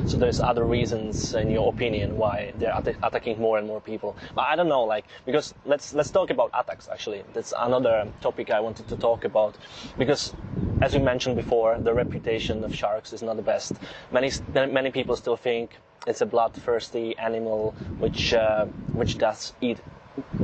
[0.05, 4.15] So there's other reasons, in your opinion, why they're att- attacking more and more people.
[4.35, 6.87] But I don't know, like because let's let's talk about attacks.
[6.91, 9.57] Actually, that's another topic I wanted to talk about
[9.97, 10.33] because,
[10.81, 13.73] as you mentioned before, the reputation of sharks is not the best.
[14.11, 19.79] Many many people still think it's a bloodthirsty animal which uh, which does eat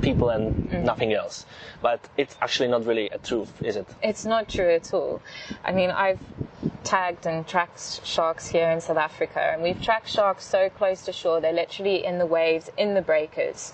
[0.02, 0.84] people and mm.
[0.84, 1.46] nothing else.
[1.82, 3.88] But it's actually not really a truth, is it?
[4.04, 5.22] It's not true at all.
[5.64, 6.20] I mean, I've
[6.84, 11.14] tagged and tracked sharks here in South Africa, and we've tracked sharks so close to
[11.14, 13.74] shore, they're literally in the waves, in the breakers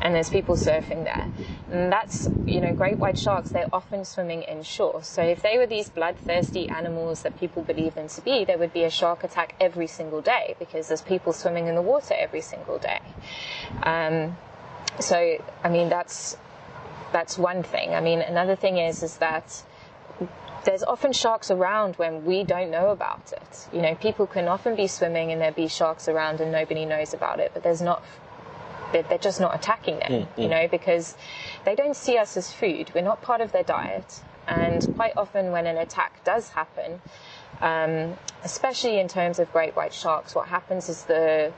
[0.00, 1.28] and there's people surfing there.
[1.70, 5.02] And that's, you know, great white sharks, they're often swimming inshore.
[5.02, 8.72] So if they were these bloodthirsty animals that people believe them to be, there would
[8.72, 12.40] be a shark attack every single day because there's people swimming in the water every
[12.40, 13.00] single day.
[13.82, 14.36] Um,
[15.00, 16.36] so, I mean, that's,
[17.12, 17.94] that's one thing.
[17.94, 19.62] I mean, another thing is, is that
[20.64, 23.68] there's often sharks around when we don't know about it.
[23.72, 27.14] You know, people can often be swimming and there be sharks around and nobody knows
[27.14, 28.02] about it, but there's not
[28.92, 30.50] they're, just not attacking them, mm, you mm.
[30.50, 31.16] know, because
[31.64, 32.92] they don't see us as food.
[32.94, 34.22] We're not part of their diet.
[34.46, 37.00] And quite often, when an attack does happen,
[37.60, 41.52] um, especially in terms of great white sharks, what happens is the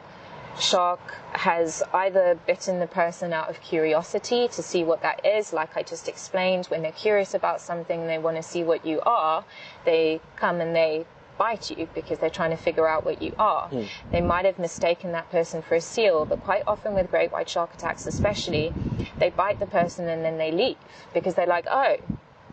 [0.61, 1.01] shark
[1.33, 5.83] has either bitten the person out of curiosity to see what that is, like I
[5.83, 9.45] just explained, when they're curious about something, they want to see what you are,
[9.85, 11.07] they come and they
[11.38, 13.69] bite you because they're trying to figure out what you are.
[13.69, 13.88] Mm.
[14.11, 17.49] They might have mistaken that person for a seal, but quite often with great white
[17.49, 18.73] shark attacks, especially,
[19.19, 20.79] they bite the person and then they leave
[21.12, 21.97] because they're like, oh,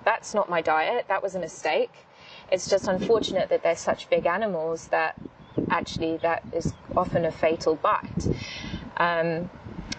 [0.03, 1.91] that's not my diet, that was a mistake.
[2.51, 5.17] It's just unfortunate that they're such big animals that
[5.69, 8.27] actually that is often a fatal bite.
[8.97, 9.49] Um,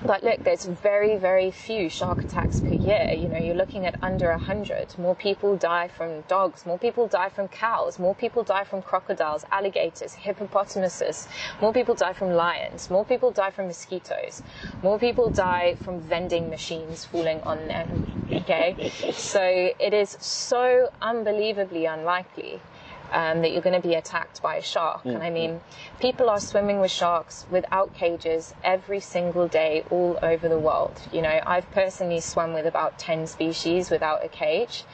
[0.05, 3.15] but look, there's very, very few shark attacks per year.
[3.17, 4.99] You know, you're looking at under 100.
[4.99, 9.47] More people die from dogs, more people die from cows, more people die from crocodiles,
[9.51, 11.27] alligators, hippopotamuses,
[11.63, 14.43] more people die from lions, more people die from mosquitoes,
[14.83, 18.27] more people die from vending machines falling on them.
[18.31, 18.93] Okay?
[19.13, 22.61] So it is so unbelievably unlikely
[23.15, 25.05] um, that you're going to be attacked by a shark.
[25.05, 25.61] And I mean,
[26.01, 31.01] people are swimming with sharks without cages every single day all over the world.
[31.13, 34.85] You know, I've personally swum with about 10 species without a cage.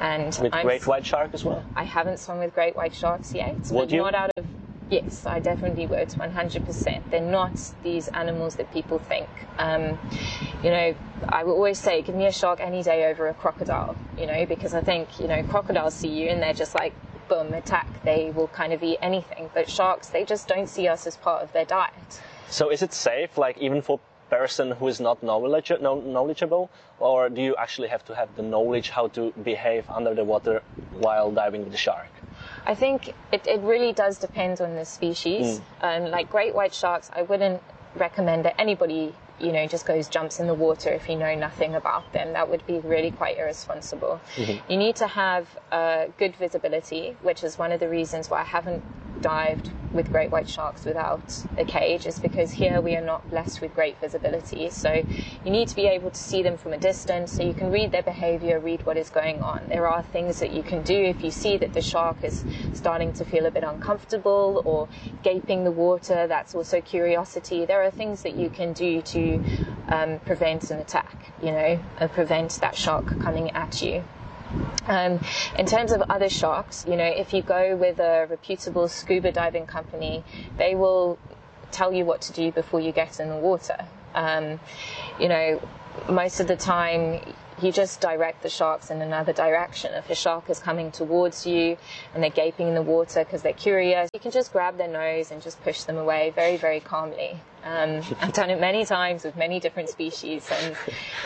[0.00, 1.64] And With I'm great white shark as well.
[1.74, 3.98] I haven't swum with great white sharks yet, Would but you?
[3.98, 4.44] not out of.
[4.90, 7.10] Yes, I definitely would, 100%.
[7.10, 9.28] They're not these animals that people think.
[9.58, 9.98] Um,
[10.64, 10.94] you know,
[11.28, 14.46] I would always say, give me a shark any day over a crocodile, you know,
[14.46, 16.94] because I think, you know, crocodiles see you and they're just like,
[17.28, 17.86] boom, attack.
[18.04, 19.50] They will kind of eat anything.
[19.54, 22.20] But sharks, they just don't see us as part of their diet.
[22.48, 27.40] So is it safe, like even for person who is not knowledge, knowledgeable, or do
[27.40, 30.62] you actually have to have the knowledge how to behave under the water
[30.92, 32.08] while diving with the shark?
[32.66, 35.60] I think it, it really does depend on the species.
[35.80, 37.62] Um, like great white sharks, I wouldn't
[37.96, 41.74] recommend that anybody, you know, just goes jumps in the water if you know nothing
[41.74, 42.32] about them.
[42.32, 44.20] That would be really quite irresponsible.
[44.36, 48.44] You need to have uh, good visibility, which is one of the reasons why I
[48.44, 48.82] haven't
[49.20, 53.60] dived with great white sharks without a cage is because here we are not blessed
[53.60, 54.68] with great visibility.
[54.70, 55.02] So
[55.44, 57.92] you need to be able to see them from a distance so you can read
[57.92, 59.62] their behavior, read what is going on.
[59.68, 63.12] There are things that you can do if you see that the shark is starting
[63.14, 64.88] to feel a bit uncomfortable or
[65.22, 67.64] gaping the water, that's also curiosity.
[67.64, 69.42] There are things that you can do to
[69.88, 74.04] um, prevent an attack, you know, and prevent that shark coming at you.
[74.86, 75.20] Um,
[75.58, 79.66] in terms of other sharks, you know, if you go with a reputable scuba diving
[79.66, 80.24] company,
[80.56, 81.18] they will
[81.70, 83.86] tell you what to do before you get in the water.
[84.14, 84.58] Um,
[85.20, 85.60] you know,
[86.08, 87.20] most of the time,
[87.60, 89.92] you just direct the sharks in another direction.
[89.94, 91.76] If a shark is coming towards you
[92.14, 95.30] and they're gaping in the water because they're curious, you can just grab their nose
[95.30, 97.40] and just push them away very, very calmly.
[97.64, 100.76] Um, I've done it many times with many different species, and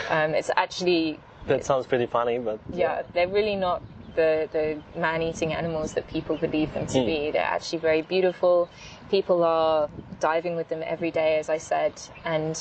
[0.09, 3.81] um, it's actually That sounds pretty funny, but yeah, they're really not
[4.15, 7.05] the, the man eating animals that people believe them to Hmm.
[7.05, 7.31] be.
[7.31, 8.69] They're actually very beautiful.
[9.09, 12.59] People are diving with them every day, as I said, and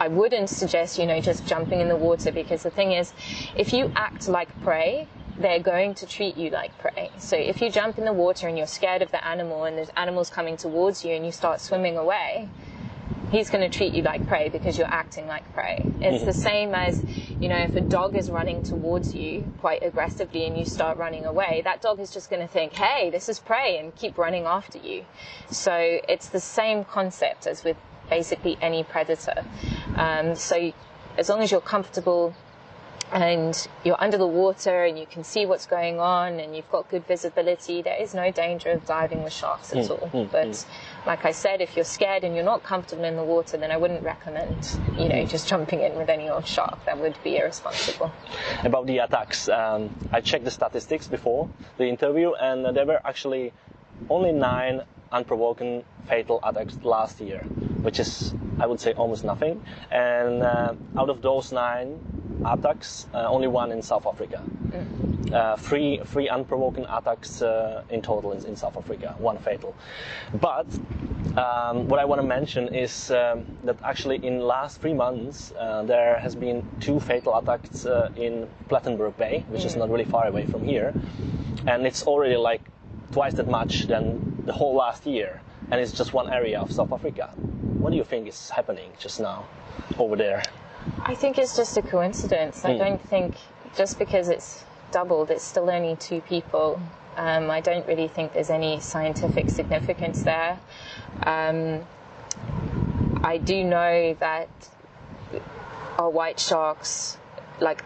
[0.00, 3.12] I wouldn't suggest, you know, just jumping in the water because the thing is,
[3.56, 5.06] if you act like prey,
[5.38, 7.10] they're going to treat you like prey.
[7.18, 9.90] So if you jump in the water and you're scared of the animal and there's
[9.96, 12.48] animals coming towards you and you start swimming away,
[13.34, 15.82] he's going to treat you like prey because you're acting like prey.
[16.00, 16.26] It's mm-hmm.
[16.26, 17.02] the same as,
[17.40, 21.24] you know, if a dog is running towards you quite aggressively and you start running
[21.24, 24.44] away, that dog is just going to think, hey, this is prey and keep running
[24.44, 25.04] after you.
[25.50, 25.74] So
[26.08, 27.76] it's the same concept as with
[28.08, 29.44] basically any predator.
[29.96, 30.72] Um, so
[31.18, 32.34] as long as you're comfortable
[33.12, 36.88] and you're under the water and you can see what's going on and you've got
[36.88, 40.08] good visibility, there is no danger of diving with sharks at mm, all.
[40.08, 40.66] Mm, but mm.
[41.06, 43.76] Like I said, if you're scared and you're not comfortable in the water, then I
[43.76, 46.82] wouldn't recommend, you know, just jumping in with any old shark.
[46.86, 48.10] That would be irresponsible.
[48.64, 53.52] about the attacks, um, I checked the statistics before the interview, and there were actually
[54.08, 57.44] only nine unprovoked fatal attacks last year,
[57.84, 59.62] which is, I would say, almost nothing.
[59.90, 62.00] And uh, out of those nine
[62.44, 64.42] attacks, uh, only one in South Africa.
[65.32, 69.74] Uh, three, three unprovoked attacks uh, in total in, in South Africa, one fatal.
[70.40, 70.66] But
[71.36, 75.82] um, what I want to mention is um, that actually in last three months uh,
[75.82, 80.26] there has been two fatal attacks uh, in Plettenberg Bay, which is not really far
[80.26, 80.94] away from here,
[81.66, 82.62] and it's already like
[83.12, 86.92] twice that much than the whole last year, and it's just one area of South
[86.92, 87.34] Africa.
[87.84, 89.46] What do you think is happening just now
[89.98, 90.42] over there?
[91.02, 92.64] I think it's just a coincidence.
[92.64, 93.36] I don't think
[93.76, 96.80] just because it's doubled, it's still only two people.
[97.18, 100.58] Um, I don't really think there's any scientific significance there.
[101.24, 101.82] Um,
[103.22, 104.48] I do know that
[105.98, 107.18] our white sharks,
[107.60, 107.84] like,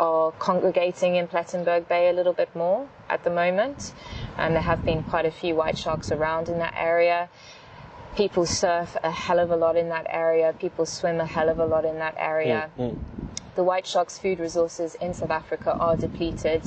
[0.00, 3.92] are congregating in Plettenberg Bay a little bit more at the moment,
[4.36, 7.28] and there have been quite a few white sharks around in that area
[8.18, 10.52] people surf a hell of a lot in that area.
[10.58, 12.68] People swim a hell of a lot in that area.
[12.76, 12.98] Mm, mm.
[13.54, 16.62] The white shark's food resources in South Africa are depleted.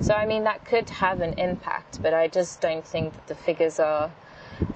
[0.00, 3.34] So, I mean, that could have an impact, but I just don't think that the
[3.34, 4.12] figures are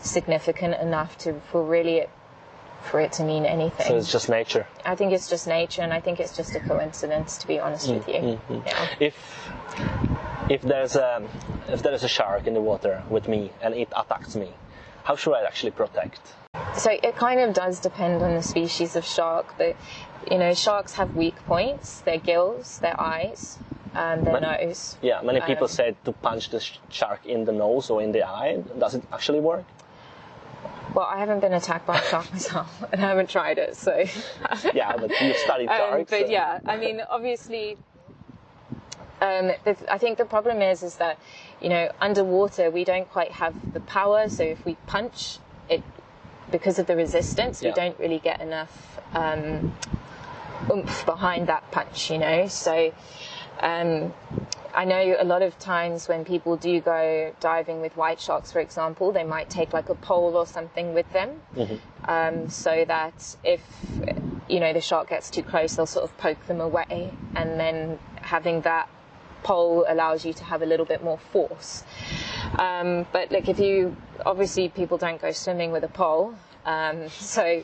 [0.00, 2.11] significant enough to, for really it,
[2.81, 3.87] for it to mean anything.
[3.87, 4.66] So it's just nature.
[4.87, 7.90] I think it's just nature, and I think it's just a coincidence, to be honest
[7.90, 8.62] with mm, you.
[8.64, 8.88] Yeah.
[9.00, 9.14] If
[10.48, 11.29] if there's a
[11.68, 14.52] if there is a shark in the water with me and it attacks me,
[15.07, 16.21] how should I actually protect?
[16.75, 19.76] So it kind of does depend on the species of shark, but
[20.30, 23.59] you know, sharks have weak points: their gills, their eyes,
[23.95, 24.97] um, their But- nose.
[25.03, 28.11] Yeah, many people Um, say to punch the sh- shark in the nose or in
[28.12, 28.62] the eye.
[28.78, 29.64] Does it actually work?
[30.95, 33.93] Well, I haven't been attacked by a shark myself, and I haven't tried it, so.
[34.74, 36.11] Yeah, but you studied Um, sharks.
[36.11, 37.76] but uh, yeah, I mean, obviously,
[39.20, 39.53] Um,
[39.97, 41.16] I think the problem is, is that,
[41.61, 44.28] you know, underwater we don't quite have the power.
[44.28, 45.38] So if we punch
[45.68, 45.82] it,
[46.50, 47.70] because of the resistance, Yeah.
[47.70, 49.74] we don't really get enough um,
[50.70, 52.11] oomph behind that punch.
[52.11, 52.92] You know, so.
[53.61, 54.12] Um,
[54.74, 58.61] I know a lot of times when people do go diving with white sharks, for
[58.61, 61.40] example, they might take like a pole or something with them,
[62.04, 63.62] um, so that if
[64.50, 67.98] you know the shark gets too close, they'll sort of poke them away, and then
[68.20, 68.90] having that
[69.47, 71.84] pole allows you to have a little bit more force.
[72.59, 76.34] Um, but like if you obviously people don't go swimming with a pole,
[76.64, 77.62] um, so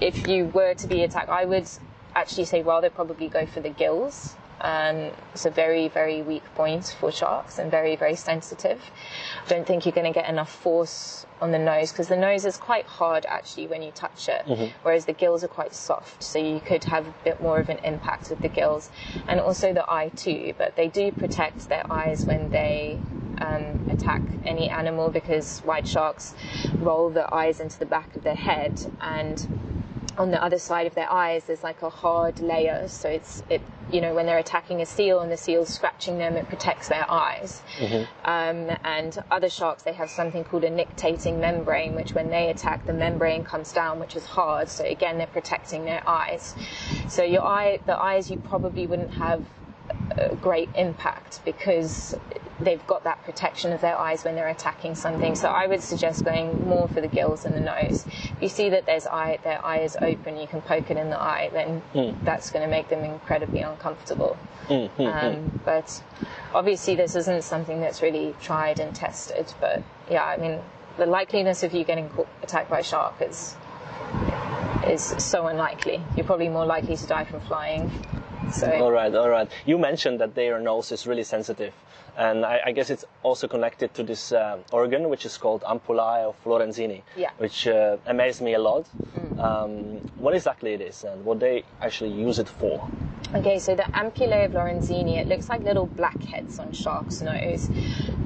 [0.00, 1.68] if you were to be attacked, I would
[2.16, 4.34] actually say rather probably go for the gills.
[4.62, 8.80] Um, it's a very, very weak point for sharks and very, very sensitive.
[9.44, 12.44] I don't think you're going to get enough force on the nose because the nose
[12.44, 14.46] is quite hard actually when you touch it,
[14.82, 16.22] whereas the gills are quite soft.
[16.22, 18.90] So you could have a bit more of an impact with the gills
[19.26, 20.54] and also the eye too.
[20.56, 23.00] But they do protect their eyes when they
[23.38, 26.34] um, attack any animal because white sharks
[26.78, 29.48] roll their eyes into the back of their head and
[30.18, 32.86] on the other side of their eyes there's like a hard layer.
[32.88, 36.36] So it's it you know when they're attacking a seal and the seal's scratching them
[36.36, 37.62] it protects their eyes.
[38.24, 42.84] Um, and other sharks they have something called a nictating membrane which when they attack
[42.86, 44.68] the membrane comes down which is hard.
[44.68, 46.54] So again they're protecting their eyes.
[47.08, 49.44] So your eye the eyes you probably wouldn't have
[50.40, 52.16] great impact because
[52.60, 55.34] they've got that protection of their eyes when they're attacking something.
[55.34, 58.06] So I would suggest going more for the gills and the nose.
[58.06, 61.10] If you see that there's eye, their eye is open, you can poke it in
[61.10, 62.24] the eye, then hmm.
[62.24, 64.36] that's going to make them incredibly uncomfortable.
[64.68, 66.02] Hmm, hmm, um, but
[66.54, 69.52] obviously, this isn't something that's really tried and tested.
[69.60, 70.60] But yeah, I mean,
[70.98, 72.10] the likeliness of you getting
[72.42, 73.56] attacked by a shark is
[74.86, 76.02] is so unlikely.
[76.16, 77.90] You're probably more likely to die from flying.
[78.50, 79.50] So All right, all right.
[79.66, 81.72] You mentioned that their nose is really sensitive,
[82.16, 86.24] and I, I guess it's also connected to this uh, organ, which is called ampullae
[86.24, 87.30] of Lorenzini, Yeah.
[87.38, 88.86] which uh, amazed me a lot.
[89.38, 92.88] Um, what exactly it is and what they actually use it for?
[93.34, 97.70] Okay, so the ampullae of Lorenzini, it looks like little blackheads on shark's nose.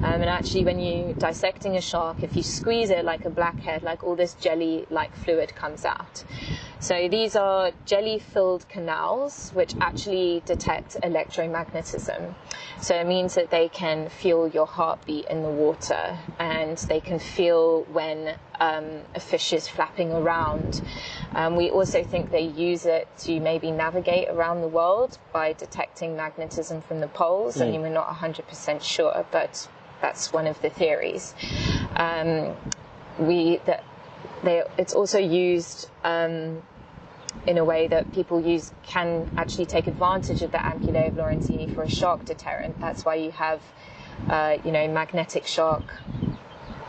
[0.03, 3.83] Um, and actually, when you're dissecting a shark, if you squeeze it like a blackhead,
[3.83, 6.25] like all this jelly-like fluid comes out.
[6.79, 12.35] So these are jelly-filled canals which actually detect electromagnetism.
[12.79, 17.17] So it means that they can feel your heartbeat in the water, and they can
[17.17, 20.81] feel when um, a fish is flapping around.
[21.33, 26.15] Um, we also think they use it to maybe navigate around the world by detecting
[26.15, 27.59] magnetism from the poles.
[27.59, 29.67] I mean, we're not 100% sure, but
[30.01, 31.33] that's one of the theories.
[31.95, 32.55] Um,
[33.19, 33.83] we that
[34.43, 36.61] they, it's also used um,
[37.45, 41.73] in a way that people use can actually take advantage of the ampullae of Lorenzini
[41.73, 42.79] for a shark deterrent.
[42.79, 43.61] That's why you have,
[44.29, 45.83] uh, you know, magnetic shark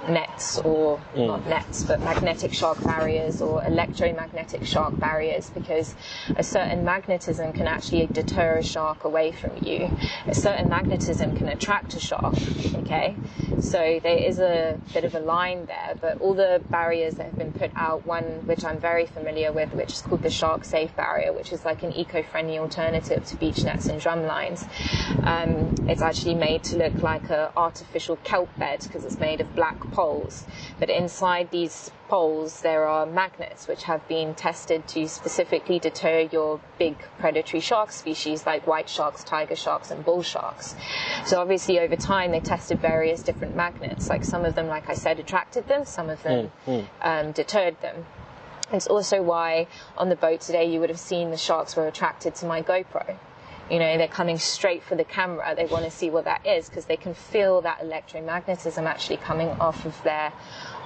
[0.09, 5.95] nets or not nets but magnetic shark barriers or electromagnetic shark barriers because
[6.37, 9.91] a certain magnetism can actually deter a shark away from you.
[10.27, 12.35] A certain magnetism can attract a shark
[12.77, 13.17] okay?
[13.61, 17.39] So there is a bit of a line there but all the barriers that have
[17.39, 20.95] been put out one which i'm very familiar with which is called the shark safe
[20.97, 24.65] barrier which is like an eco-friendly alternative to beach nets and drum lines.
[25.23, 29.55] Um, it's actually made to look like a artificial kelp bed because it's made of
[29.55, 30.47] black poles.
[30.79, 36.61] But inside these poles, there are magnets which have been tested to specifically deter your
[36.79, 40.75] big predatory shark species like white sharks, tiger sharks, and bull sharks.
[41.25, 44.09] So obviously, over time, they tested various different magnets.
[44.09, 46.51] Like some of them, like I said, attracted them, some of them
[47.03, 48.07] um, deterred them.
[48.73, 49.67] It's also why
[49.97, 53.17] on the boat today you would have seen the sharks were attracted to my GoPro.
[53.71, 55.55] You know, they're coming straight for the camera.
[55.55, 59.49] They want to see what that is because they can feel that electromagnetism actually coming
[59.61, 60.33] off of their,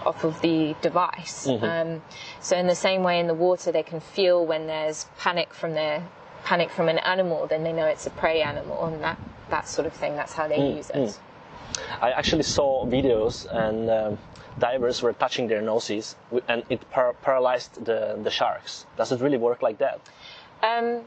[0.04, 1.46] off of the device.
[1.46, 2.02] Um,
[2.40, 5.74] so in the same way in the water, they can feel when there's panic from
[5.74, 6.06] their
[6.44, 9.18] panic from an animal, then they know it's a prey animal, and that
[9.50, 10.16] that sort of thing.
[10.16, 11.18] That's how they use it.
[12.00, 14.18] I actually saw videos and um,
[14.58, 16.16] divers were touching their noses
[16.48, 18.86] and it par- paralyzed the, the sharks.
[18.96, 20.00] Does it really work like that?
[20.62, 21.02] Um,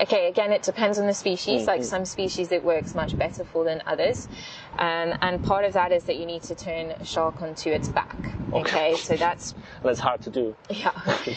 [0.00, 1.66] okay, again, it depends on the species.
[1.66, 4.28] Like some species, it works much better for than others.
[4.78, 7.88] Um, and part of that is that you need to turn a shark onto its
[7.88, 8.16] back.
[8.52, 10.56] Okay, so that's That's hard to do.
[10.70, 10.92] yeah.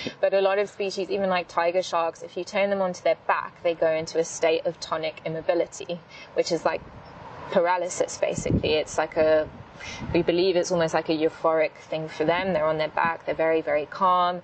[0.22, 3.18] but a lot of species, even like tiger sharks, if you turn them onto their
[3.28, 5.99] back, they go into a state of tonic immobility,
[6.34, 6.82] which is like
[7.51, 8.74] paralysis basically.
[8.74, 9.47] It's like a
[10.14, 12.53] we believe it's almost like a euphoric thing for them.
[12.53, 14.41] They're on their back, they're very, very calm.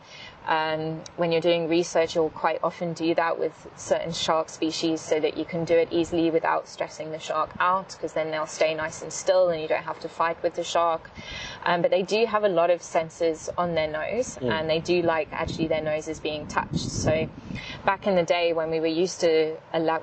[0.48, 5.20] Um, when you're doing research, you'll quite often do that with certain shark species so
[5.20, 8.74] that you can do it easily without stressing the shark out because then they'll stay
[8.76, 11.10] nice and still and you don't have to fight with the shark.
[11.64, 14.52] Um, but they do have a lot of sensors on their nose mm.
[14.52, 16.90] and they do like actually their noses being touched.
[16.92, 17.28] So
[17.86, 20.00] back in the day when we were used to allow,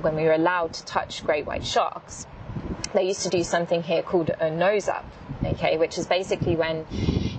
[0.00, 2.26] when we were allowed to touch great white sharks,
[2.92, 5.04] they used to do something here called a nose up,
[5.44, 6.86] okay, which is basically when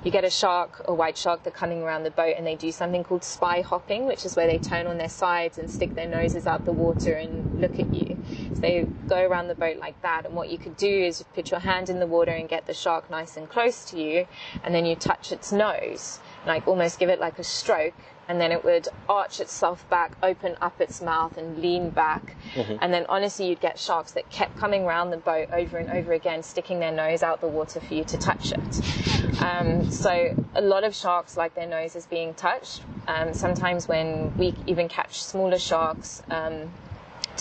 [0.04, 2.72] you get a shark, a white shark, they're coming around the boat and they do
[2.72, 6.08] something called spy hopping, which is where they turn on their sides and stick their
[6.08, 8.18] noses out the water and look at you.
[8.54, 10.26] So they go around the boat like that.
[10.26, 12.74] And what you could do is put your hand in the water and get the
[12.74, 14.28] shark nice and close to you,
[14.64, 17.94] and then you touch its nose, like almost give it like a stroke
[18.32, 22.38] and then it would arch itself back, open up its mouth, and lean back.
[22.56, 22.78] Mm-hmm.
[22.80, 26.14] And then honestly, you'd get sharks that kept coming around the boat over and over
[26.14, 29.42] again, sticking their nose out the water for you to touch it.
[29.44, 32.84] Um, so a lot of sharks like their noses being touched.
[33.06, 36.72] Um, sometimes when we even catch smaller sharks, um,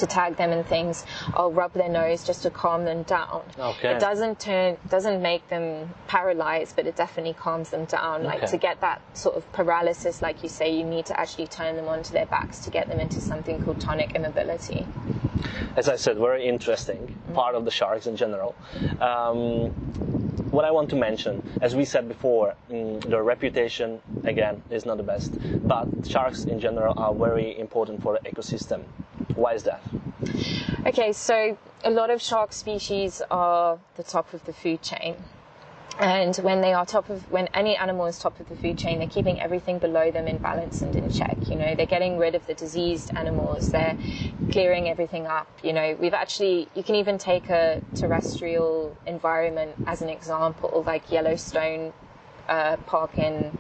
[0.01, 3.43] to tag them and things, I'll rub their nose just to calm them down.
[3.59, 3.95] Okay.
[3.95, 8.27] It doesn't turn, doesn't make them paralyzed, but it definitely calms them down.
[8.27, 8.41] Okay.
[8.41, 11.77] Like to get that sort of paralysis, like you say, you need to actually turn
[11.77, 14.87] them onto their backs to get them into something called tonic immobility.
[15.77, 18.55] As I said, very interesting part of the sharks in general.
[19.01, 19.71] Um,
[20.51, 24.97] what I want to mention, as we said before, mm, their reputation again is not
[24.97, 25.33] the best,
[25.67, 28.83] but sharks in general are very important for the ecosystem.
[29.41, 29.83] Why is that?
[30.87, 35.17] Okay, so a lot of shark species are the top of the food chain.
[35.99, 38.99] And when they are top of, when any animal is top of the food chain,
[38.99, 41.37] they're keeping everything below them in balance and in check.
[41.49, 43.71] You know, they're getting rid of the diseased animals.
[43.71, 43.97] They're
[44.51, 45.49] clearing everything up.
[45.63, 51.11] You know, we've actually, you can even take a terrestrial environment as an example, like
[51.11, 51.93] Yellowstone
[52.49, 53.59] uh, Park in,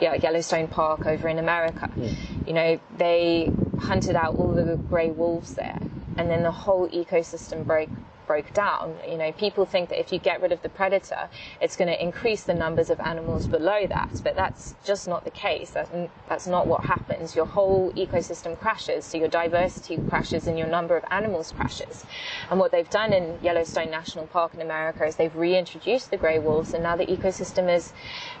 [0.00, 1.90] yeah, Yellowstone Park over in America.
[1.96, 2.46] Mm.
[2.48, 5.78] You know, they hunted out all the grey wolves there,
[6.18, 7.90] and then the whole ecosystem broke
[8.30, 8.94] broke down.
[9.08, 11.28] You know, people think that if you get rid of the predator,
[11.60, 15.32] it's going to increase the numbers of animals below that, but that's just not the
[15.32, 15.70] case.
[15.70, 15.90] That's,
[16.28, 17.34] that's not what happens.
[17.34, 22.04] Your whole ecosystem crashes, so your diversity crashes and your number of animals crashes.
[22.50, 26.38] And what they've done in Yellowstone National Park in America is they've reintroduced the grey
[26.38, 27.92] wolves, and now the ecosystem is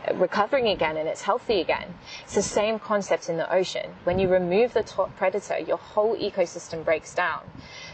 [0.06, 1.94] uh, recovering again and it's healthy again.
[2.22, 3.90] It's the same concept in the ocean.
[4.04, 7.40] When you remove the top predator, your whole ecosystem breaks down.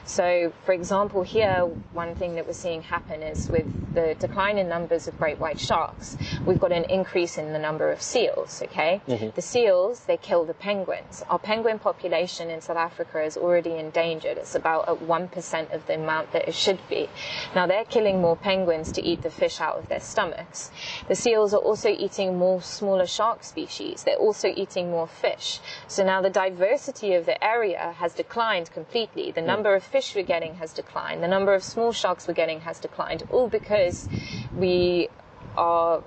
[0.07, 4.69] So, for example, here, one thing that we're seeing happen is with the decline in
[4.69, 9.01] numbers of great white sharks, we've got an increase in the number of seals, okay?
[9.09, 9.31] Mm-hmm.
[9.35, 11.25] The seals, they kill the penguins.
[11.29, 14.39] Our penguin population in South Africa is already endangered.
[14.39, 17.09] It's about at 1% of the amount that it should be.
[17.55, 20.71] Now, they're killing more penguins to eat the fish out of their stomachs.
[21.09, 24.05] The seals are also eating more smaller shark species.
[24.05, 25.59] They're also eating more fish.
[25.89, 29.33] So now the diversity of the area has declined completely.
[29.33, 29.47] The mm.
[29.47, 31.23] number of fish we're getting has declined.
[31.23, 34.07] The number of small sharks we're getting has declined, all because
[34.55, 35.09] we
[35.57, 36.05] are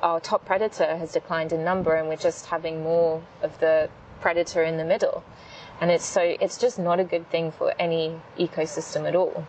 [0.00, 3.90] our top predator has declined in number and we're just having more of the
[4.20, 5.24] predator in the middle.
[5.80, 9.44] And it's so it's just not a good thing for any ecosystem at all.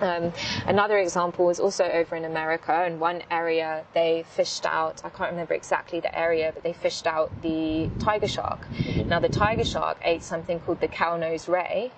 [0.00, 0.32] Um,
[0.66, 2.86] another example was also over in America.
[2.86, 7.06] In one area, they fished out, I can't remember exactly the area, but they fished
[7.06, 8.60] out the tiger shark.
[9.06, 11.92] Now, the tiger shark ate something called the cow nose ray,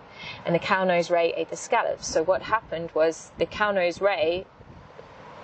[0.45, 2.07] and the cow nose ray ate the scallops.
[2.07, 4.47] So what happened was the cow nose ray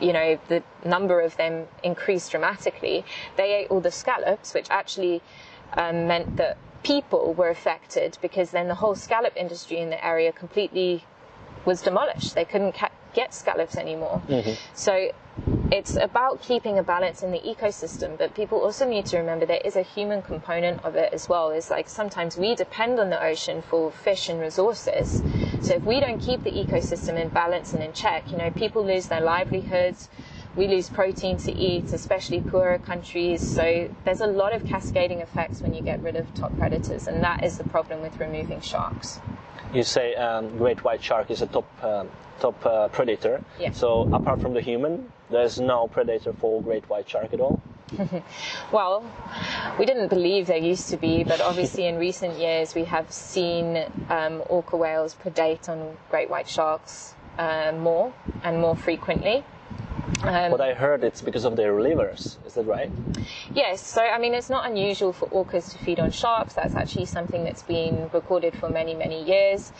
[0.00, 3.04] you know, the number of them increased dramatically.
[3.36, 5.22] They ate all the scallops, which actually
[5.74, 10.32] um, meant that people were affected because then the whole scallop industry in the area
[10.32, 11.04] completely
[11.64, 12.34] was demolished.
[12.34, 14.22] They couldn't ca- get scallops anymore.
[14.28, 14.52] Mm-hmm.
[14.74, 15.10] So
[15.74, 19.60] it's about keeping a balance in the ecosystem, but people also need to remember there
[19.64, 21.50] is a human component of it as well.
[21.50, 25.20] It's like sometimes we depend on the ocean for fish and resources.
[25.62, 28.86] So if we don't keep the ecosystem in balance and in check, you know, people
[28.86, 30.08] lose their livelihoods.
[30.54, 33.42] We lose protein to eat, especially poorer countries.
[33.42, 37.20] So there's a lot of cascading effects when you get rid of top predators, and
[37.24, 39.18] that is the problem with removing sharks.
[39.74, 42.08] You say um, great white shark is a top um,
[42.40, 43.42] top uh, predator.
[43.58, 43.72] Yeah.
[43.72, 47.60] So apart from the human, there's no predator for great white shark at all.
[48.72, 49.04] well,
[49.78, 53.84] we didn't believe there used to be, but obviously in recent years we have seen
[54.08, 58.12] um, orca whales predate on great white sharks uh, more
[58.42, 59.44] and more frequently.
[60.22, 62.38] Um, but I heard it's because of their livers.
[62.46, 62.90] Is that right?
[63.54, 63.84] Yes.
[63.84, 66.54] So I mean, it's not unusual for orcas to feed on sharks.
[66.54, 69.72] That's actually something that's been recorded for many, many years.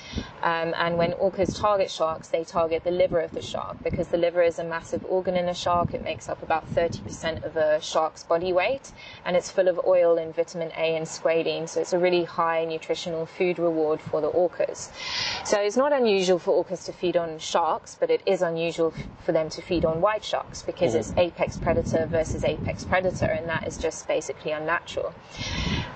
[0.42, 4.16] Um, and when orcas target sharks, they target the liver of the shark because the
[4.16, 5.94] liver is a massive organ in a shark.
[5.94, 8.92] It makes up about 30% of a shark's body weight,
[9.24, 11.68] and it's full of oil and vitamin A and squalene.
[11.68, 14.90] So it's a really high nutritional food reward for the orcas.
[15.44, 18.94] So it's not unusual for orcas to feed on sharks, but it is unusual
[19.24, 21.00] for them to feed on white sharks sharks because mm-hmm.
[21.00, 25.14] it's apex predator versus apex predator, and that is just basically unnatural.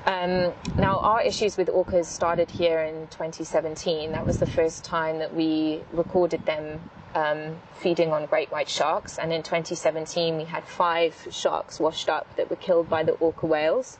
[0.07, 4.12] Um, now, our issues with orcas started here in 2017.
[4.12, 6.81] That was the first time that we recorded them
[7.14, 9.19] um, feeding on great white sharks.
[9.19, 13.47] And in 2017, we had five sharks washed up that were killed by the orca
[13.47, 13.99] whales,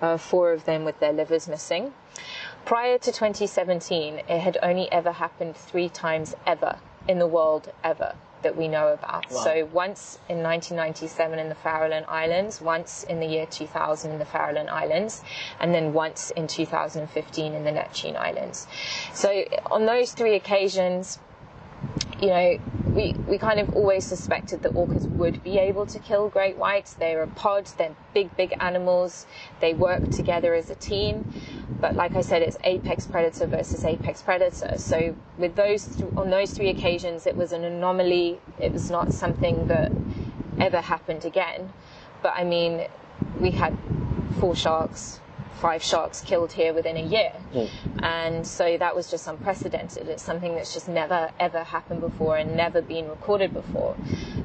[0.00, 1.92] uh, four of them with their livers missing.
[2.64, 8.14] Prior to 2017, it had only ever happened three times ever in the world, ever
[8.42, 9.30] that we know about.
[9.30, 9.44] Wow.
[9.44, 14.24] So once in 1997 in the Farallon Islands, once in the year 2000 in the
[14.24, 15.22] Farallon Islands,
[15.60, 18.66] and then once in 2015 in the Neptune Islands.
[19.12, 21.18] So on those three occasions,
[22.20, 26.28] you know, we, we kind of always suspected that orcas would be able to kill
[26.28, 26.94] great whites.
[26.94, 29.26] They're a pod, they're big, big animals.
[29.60, 31.32] They work together as a team.
[31.80, 34.78] But like I said, it's apex predator versus apex predator.
[34.78, 38.40] So with those th- on those three occasions, it was an anomaly.
[38.60, 39.92] It was not something that
[40.58, 41.72] ever happened again.
[42.22, 42.88] But I mean,
[43.40, 43.76] we had
[44.40, 45.20] four sharks
[45.58, 47.32] five sharks killed here within a year.
[47.52, 47.70] Mm.
[48.02, 50.08] And so that was just unprecedented.
[50.08, 53.96] It's something that's just never, ever happened before and never been recorded before.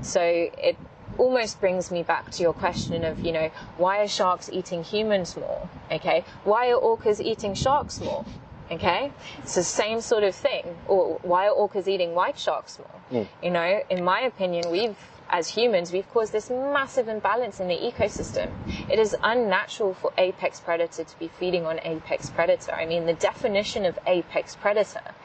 [0.02, 0.78] So it
[1.18, 5.36] almost brings me back to your question of, you know, why are sharks eating humans
[5.36, 5.70] more?
[5.91, 6.24] Okay.
[6.43, 8.26] Why are orcas eating sharks more?
[8.72, 10.64] Okay, it's the same sort of thing.
[10.88, 13.22] Or why are orcas eating white sharks more?
[13.24, 13.28] Mm.
[13.43, 14.95] You know, in my opinion, we've
[15.30, 18.51] as humans, we've caused this massive imbalance in the ecosystem.
[18.89, 22.72] It is unnatural for apex predator to be feeding on apex predator.
[22.72, 25.16] I mean, the definition of apex predator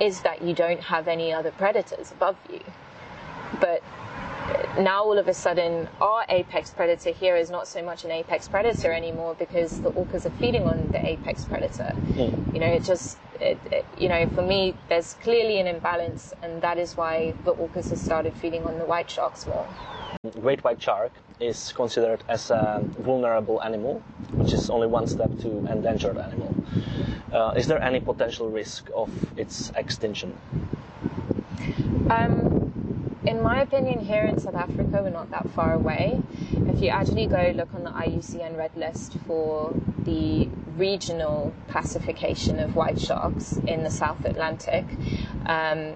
[0.00, 2.62] is that you don't have any other predators above you.
[3.60, 3.82] But
[4.78, 8.48] now all of a sudden our apex predator here is not so much an apex
[8.48, 11.92] predator anymore because the orcas are feeding on the apex predator.
[12.14, 12.54] Mm.
[12.54, 16.60] You know, it just it, it, you know, for me, there's clearly an imbalance, and
[16.62, 19.66] that is why the orcas have started feeding on the white sharks more.
[20.40, 25.48] Great white shark is considered as a vulnerable animal, which is only one step to
[25.70, 26.54] endangered animal.
[27.32, 30.36] Uh, is there any potential risk of its extinction?
[32.10, 32.57] Um,
[33.28, 36.22] in my opinion, here in South Africa, we're not that far away.
[36.50, 39.74] If you actually go look on the IUCN Red List for
[40.04, 40.48] the
[40.78, 44.86] regional classification of white sharks in the South Atlantic,
[45.44, 45.94] um,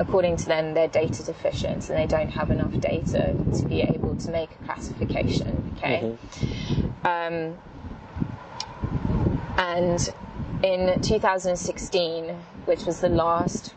[0.00, 4.16] according to them, they're data deficient and they don't have enough data to be able
[4.16, 5.76] to make a classification.
[5.78, 6.16] Okay.
[6.18, 7.06] Mm-hmm.
[7.06, 7.58] Um,
[9.56, 10.12] and
[10.64, 12.30] in 2016,
[12.64, 13.74] which was the last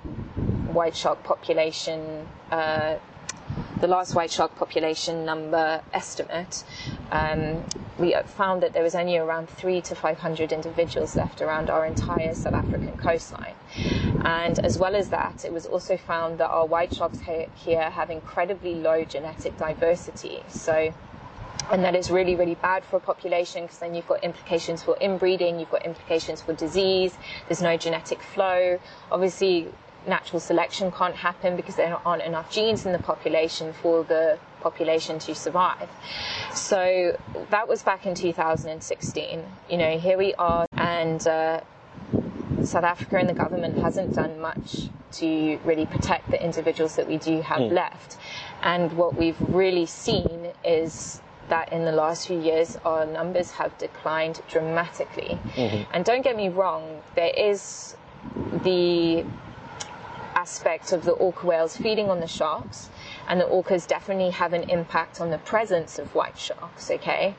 [0.75, 2.97] white shark population, uh,
[3.79, 6.63] the last white shark population number estimate,
[7.11, 7.63] um,
[7.97, 12.33] we found that there was only around three to 500 individuals left around our entire
[12.33, 13.55] South African coastline.
[14.23, 17.19] And as well as that, it was also found that our white sharks
[17.55, 20.43] here have incredibly low genetic diversity.
[20.49, 20.93] So
[21.71, 24.95] and that is really, really bad for a population because then you've got implications for
[25.01, 27.17] inbreeding, you've got implications for disease,
[27.47, 28.79] there's no genetic flow.
[29.11, 29.67] Obviously,
[30.07, 35.19] natural selection can't happen because there aren't enough genes in the population for the population
[35.19, 35.89] to survive.
[36.53, 37.17] So
[37.49, 39.43] that was back in 2016.
[39.69, 41.61] You know, here we are, and uh,
[42.63, 47.17] South Africa and the government hasn't done much to really protect the individuals that we
[47.17, 47.71] do have mm.
[47.71, 48.17] left.
[48.61, 53.77] And what we've really seen is that in the last few years our numbers have
[53.77, 55.37] declined dramatically.
[55.53, 55.91] Mm-hmm.
[55.93, 57.95] And don't get me wrong, there is
[58.63, 59.23] the
[60.45, 62.91] aspect of the orca whales feeding on the sharks,
[63.27, 67.33] and the orcas definitely have an impact on the presence of white sharks, okay?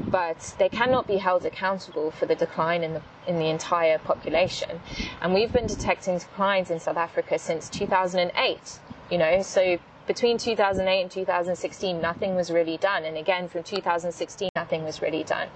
[0.00, 4.80] But they cannot be held accountable for the decline in the, in the entire population.
[5.20, 9.78] And we've been detecting declines in South Africa since 2008, you know, so
[10.08, 13.04] between 2008 and 2016, nothing was really done.
[13.04, 15.48] And again, from 2016, nothing was really done.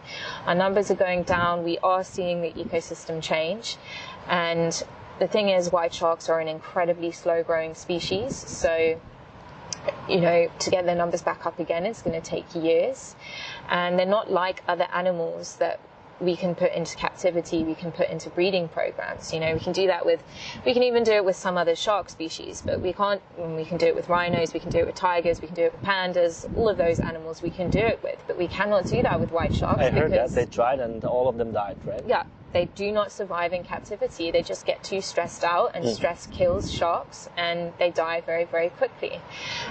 [0.47, 1.65] Our numbers are going down.
[1.65, 3.77] We are seeing the ecosystem change.
[4.29, 4.85] And
[5.19, 8.35] the thing is, white sharks are an incredibly slow growing species.
[8.37, 9.01] So,
[10.09, 13.15] you know, to get their numbers back up again, it's going to take years.
[13.69, 15.81] And they're not like other animals that
[16.21, 19.33] we can put into captivity, we can put into breeding programs.
[19.33, 20.23] You know, we can do that with,
[20.65, 23.77] we can even do it with some other shark species, but we can't, we can
[23.77, 25.83] do it with rhinos, we can do it with tigers, we can do it with
[25.83, 29.19] pandas, all of those animals we can do it with, but we cannot do that
[29.19, 29.83] with white sharks.
[29.83, 32.05] I heard that they tried and all of them died, right?
[32.07, 34.31] Yeah, they do not survive in captivity.
[34.31, 35.95] They just get too stressed out, and mm.
[35.95, 39.21] stress kills sharks, and they die very, very quickly.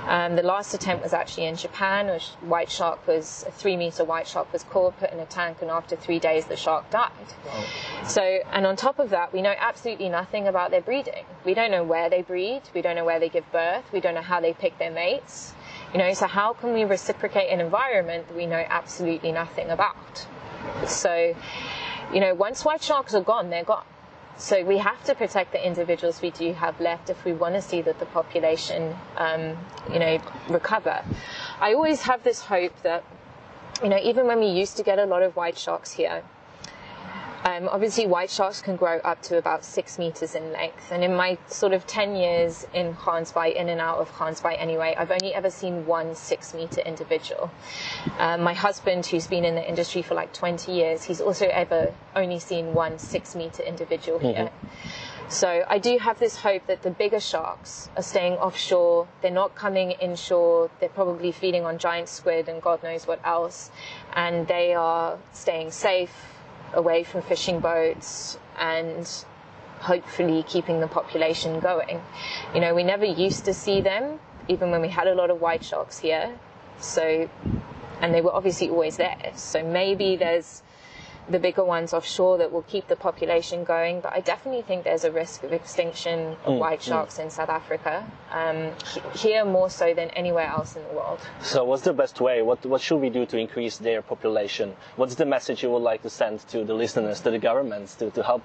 [0.07, 4.03] Um, the last attempt was actually in Japan, which white shark was a three meter
[4.03, 7.11] white shark was caught, put in a tank, and after three days the shark died.
[7.45, 7.63] Wow.
[8.07, 11.25] So, and on top of that, we know absolutely nothing about their breeding.
[11.45, 12.61] We don't know where they breed.
[12.73, 13.91] We don't know where they give birth.
[13.93, 15.53] We don't know how they pick their mates.
[15.93, 20.25] You know, so how can we reciprocate an environment that we know absolutely nothing about?
[20.87, 21.35] So,
[22.13, 23.85] you know, once white sharks are gone, they're gone.
[24.37, 27.61] So we have to protect the individuals we do have left if we want to
[27.61, 29.57] see that the population, um,
[29.91, 31.03] you know, recover.
[31.59, 33.03] I always have this hope that,
[33.83, 36.23] you know, even when we used to get a lot of white sharks here,
[37.43, 40.91] um, obviously, white sharks can grow up to about six meters in length.
[40.91, 44.95] And in my sort of 10 years in Gansbaai, in and out of Gansbaai anyway,
[44.97, 47.49] I've only ever seen one six meter individual.
[48.19, 51.93] Um, my husband, who's been in the industry for like 20 years, he's also ever
[52.15, 54.51] only seen one six meter individual here.
[54.51, 54.89] Mm-hmm.
[55.29, 59.07] So I do have this hope that the bigger sharks are staying offshore.
[59.21, 60.69] They're not coming inshore.
[60.79, 63.71] They're probably feeding on giant squid and God knows what else.
[64.13, 66.13] And they are staying safe
[66.73, 69.07] away from fishing boats and
[69.79, 72.01] hopefully keeping the population going.
[72.53, 75.41] You know, we never used to see them, even when we had a lot of
[75.41, 76.37] white sharks here.
[76.79, 77.29] So,
[77.99, 79.31] and they were obviously always there.
[79.35, 80.61] So maybe there's
[81.31, 84.01] the bigger ones offshore that will keep the population going.
[84.01, 86.83] But I definitely think there's a risk of extinction of mm, white mm.
[86.89, 87.23] sharks mm.
[87.23, 88.71] in South Africa, um,
[89.15, 91.19] here more so than anywhere else in the world.
[91.41, 92.41] So, what's the best way?
[92.41, 94.75] What what should we do to increase their population?
[94.95, 98.11] What's the message you would like to send to the listeners, to the governments, to,
[98.11, 98.43] to help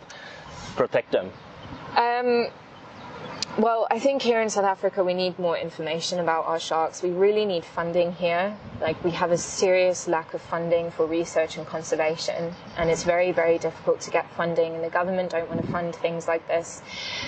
[0.77, 1.31] protect them?
[1.97, 2.49] Um,
[3.59, 7.03] well, I think here in South Africa we need more information about our sharks.
[7.03, 8.57] We really need funding here.
[8.81, 13.33] Like we have a serious lack of funding for research and conservation, and it's very,
[13.33, 16.83] very difficult to get funding, and the government don't want to fund things like this.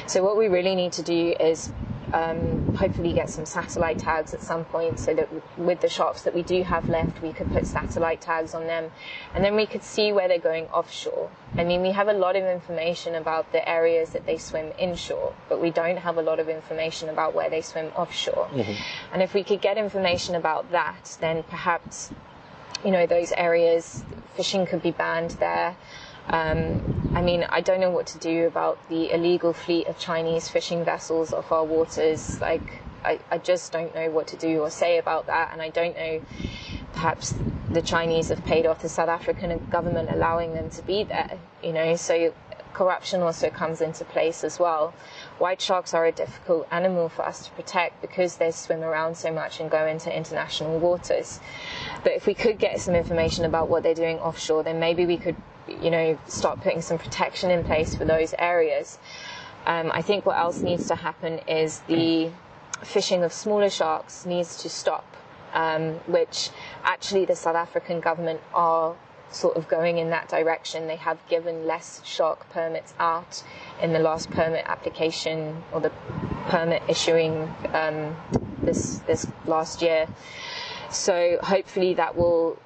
[0.07, 1.72] So what we really need to do is
[2.13, 5.29] um, hopefully get some satellite tags at some point so that
[5.59, 8.91] with the sharks that we do have left, we could put satellite tags on them
[9.35, 11.31] and then we could see where they're going offshore.
[11.57, 15.35] I mean, we have a lot of information about the areas that they swim inshore,
[15.49, 18.49] but we don't have a lot of information about where they swim offshore.
[18.53, 19.13] Mm-hmm.
[19.13, 22.11] And if we could get information about that, then perhaps,
[22.85, 24.05] you know, those areas,
[24.37, 25.77] fishing could be banned there.
[26.31, 30.49] Um, I mean, I don't know what to do about the illegal fleet of Chinese
[30.49, 32.41] fishing vessels off our waters.
[32.41, 35.70] Like, I, I just don't know what to do or say about that, and I
[35.70, 36.22] don't know.
[36.93, 37.35] Perhaps
[37.70, 41.39] the Chinese have paid off the South African government, allowing them to be there.
[41.62, 42.35] You know, so
[42.74, 44.95] corruption also comes into place as well.
[45.39, 49.33] White sharks are a difficult animal for us to protect because they swim around so
[49.33, 51.41] much and go into international waters.
[52.03, 55.16] But if we could get some information about what they're doing offshore, then maybe we
[55.16, 55.37] could
[55.69, 58.99] you know, start putting some protection in place for those areas.
[59.66, 62.31] Um, I think what else needs to happen is the
[62.83, 65.16] fishing of smaller sharks needs to stop,
[65.53, 66.51] um, which
[66.85, 68.97] actually the South African government are
[69.31, 70.87] sort of going in that direction.
[70.87, 73.43] They have given less shark permits out
[73.83, 75.93] in the last permit application or the
[76.47, 78.16] permit issuing um,
[78.62, 80.09] this this last year.
[80.91, 82.59] So hopefully that will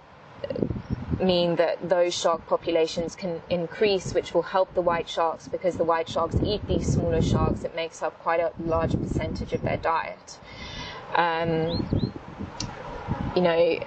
[1.22, 5.84] mean that those shark populations can increase, which will help the white sharks because the
[5.84, 7.64] white sharks eat these smaller sharks.
[7.64, 10.38] It makes up quite a large percentage of their diet.
[11.14, 12.12] Um,
[13.36, 13.78] you know,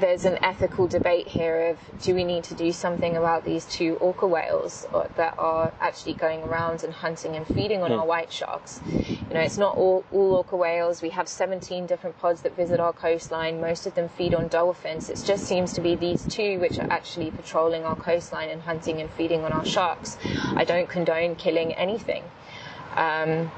[0.00, 3.94] there's an ethical debate here of do we need to do something about these two
[3.96, 4.86] orca whales
[5.16, 7.98] that are actually going around and hunting and feeding on mm.
[7.98, 8.80] our white sharks.
[8.86, 11.00] You know, it's not all, all orca whales.
[11.00, 13.60] We have 17 different pods that visit our coastline.
[13.60, 15.08] Most of them feed on dolphins.
[15.08, 19.00] It just seems to be these two which are actually patrolling our coastline and hunting
[19.00, 20.18] and feeding on our sharks.
[20.54, 22.22] I don't condone killing anything.
[22.94, 23.50] Um,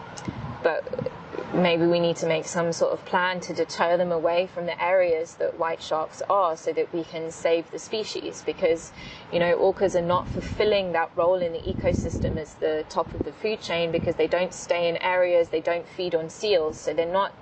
[0.62, 1.10] but
[1.54, 4.82] maybe we need to make some sort of plan to deter them away from the
[4.82, 8.92] areas that white sharks are so that we can save the species because
[9.32, 13.24] you know orcas are not fulfilling that role in the ecosystem as the top of
[13.24, 16.92] the food chain because they don't stay in areas they don't feed on seals so
[16.92, 17.32] they're not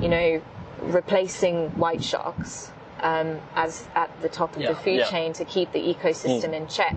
[0.00, 0.40] you know
[0.82, 2.70] replacing white sharks
[3.00, 5.10] um, as at the top of yeah, the food yeah.
[5.10, 6.62] chain to keep the ecosystem mm.
[6.62, 6.96] in check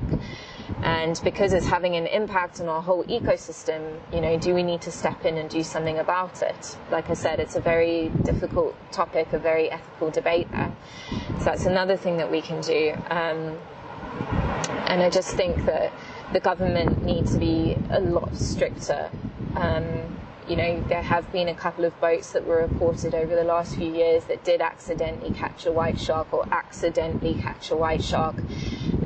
[0.84, 4.82] and because it's having an impact on our whole ecosystem, you know, do we need
[4.82, 6.77] to step in and do something about it?
[6.89, 10.73] Like I said, it's a very difficult topic, a very ethical debate there.
[11.39, 12.93] So that's another thing that we can do.
[13.09, 13.57] Um,
[14.88, 15.93] and I just think that
[16.34, 19.09] the government needs to be a lot stricter.
[19.55, 20.17] Um,
[20.47, 23.75] you know, there have been a couple of boats that were reported over the last
[23.75, 28.36] few years that did accidentally catch a white shark or accidentally catch a white shark.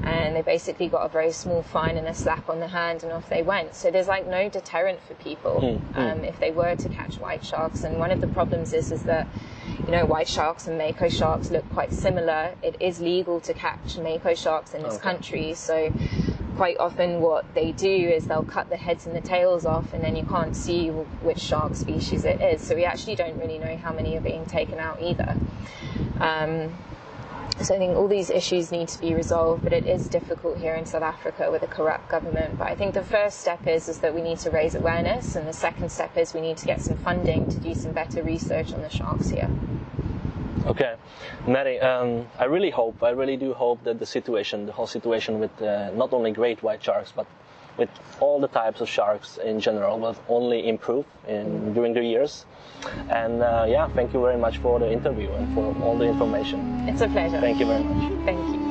[0.06, 3.12] And they basically got a very small fine and a slap on the hand, and
[3.12, 3.74] off they went.
[3.76, 7.44] So there's like no deterrent for people Mm, um, if they were to catch white
[7.44, 7.84] sharks.
[7.84, 9.28] And one of the problems is is that
[9.86, 12.54] you know white sharks and mako sharks look quite similar.
[12.62, 15.04] It is legal to catch mako sharks in this Okay.
[15.04, 15.92] country, so
[16.56, 20.02] quite often what they do is they'll cut the heads and the tails off and
[20.02, 23.76] then you can't see which shark species it is so we actually don't really know
[23.76, 25.36] how many are being taken out either
[26.22, 26.74] um,
[27.62, 30.76] so I think all these issues need to be resolved, but it is difficult here
[30.76, 32.58] in South Africa with a corrupt government.
[32.58, 35.48] But I think the first step is is that we need to raise awareness, and
[35.48, 38.74] the second step is we need to get some funding to do some better research
[38.74, 39.50] on the sharks here.
[40.66, 40.96] Okay,
[41.48, 45.40] Mary, um, I really hope, I really do hope that the situation, the whole situation
[45.40, 47.28] with uh, not only great white sharks, but
[47.78, 52.46] with all the types of sharks in general will only improve in, during the years.
[53.10, 56.88] And uh, yeah, thank you very much for the interview and for all the information.
[56.88, 57.40] It's a pleasure.
[57.40, 58.26] Thank you very much.
[58.26, 58.65] Thank you.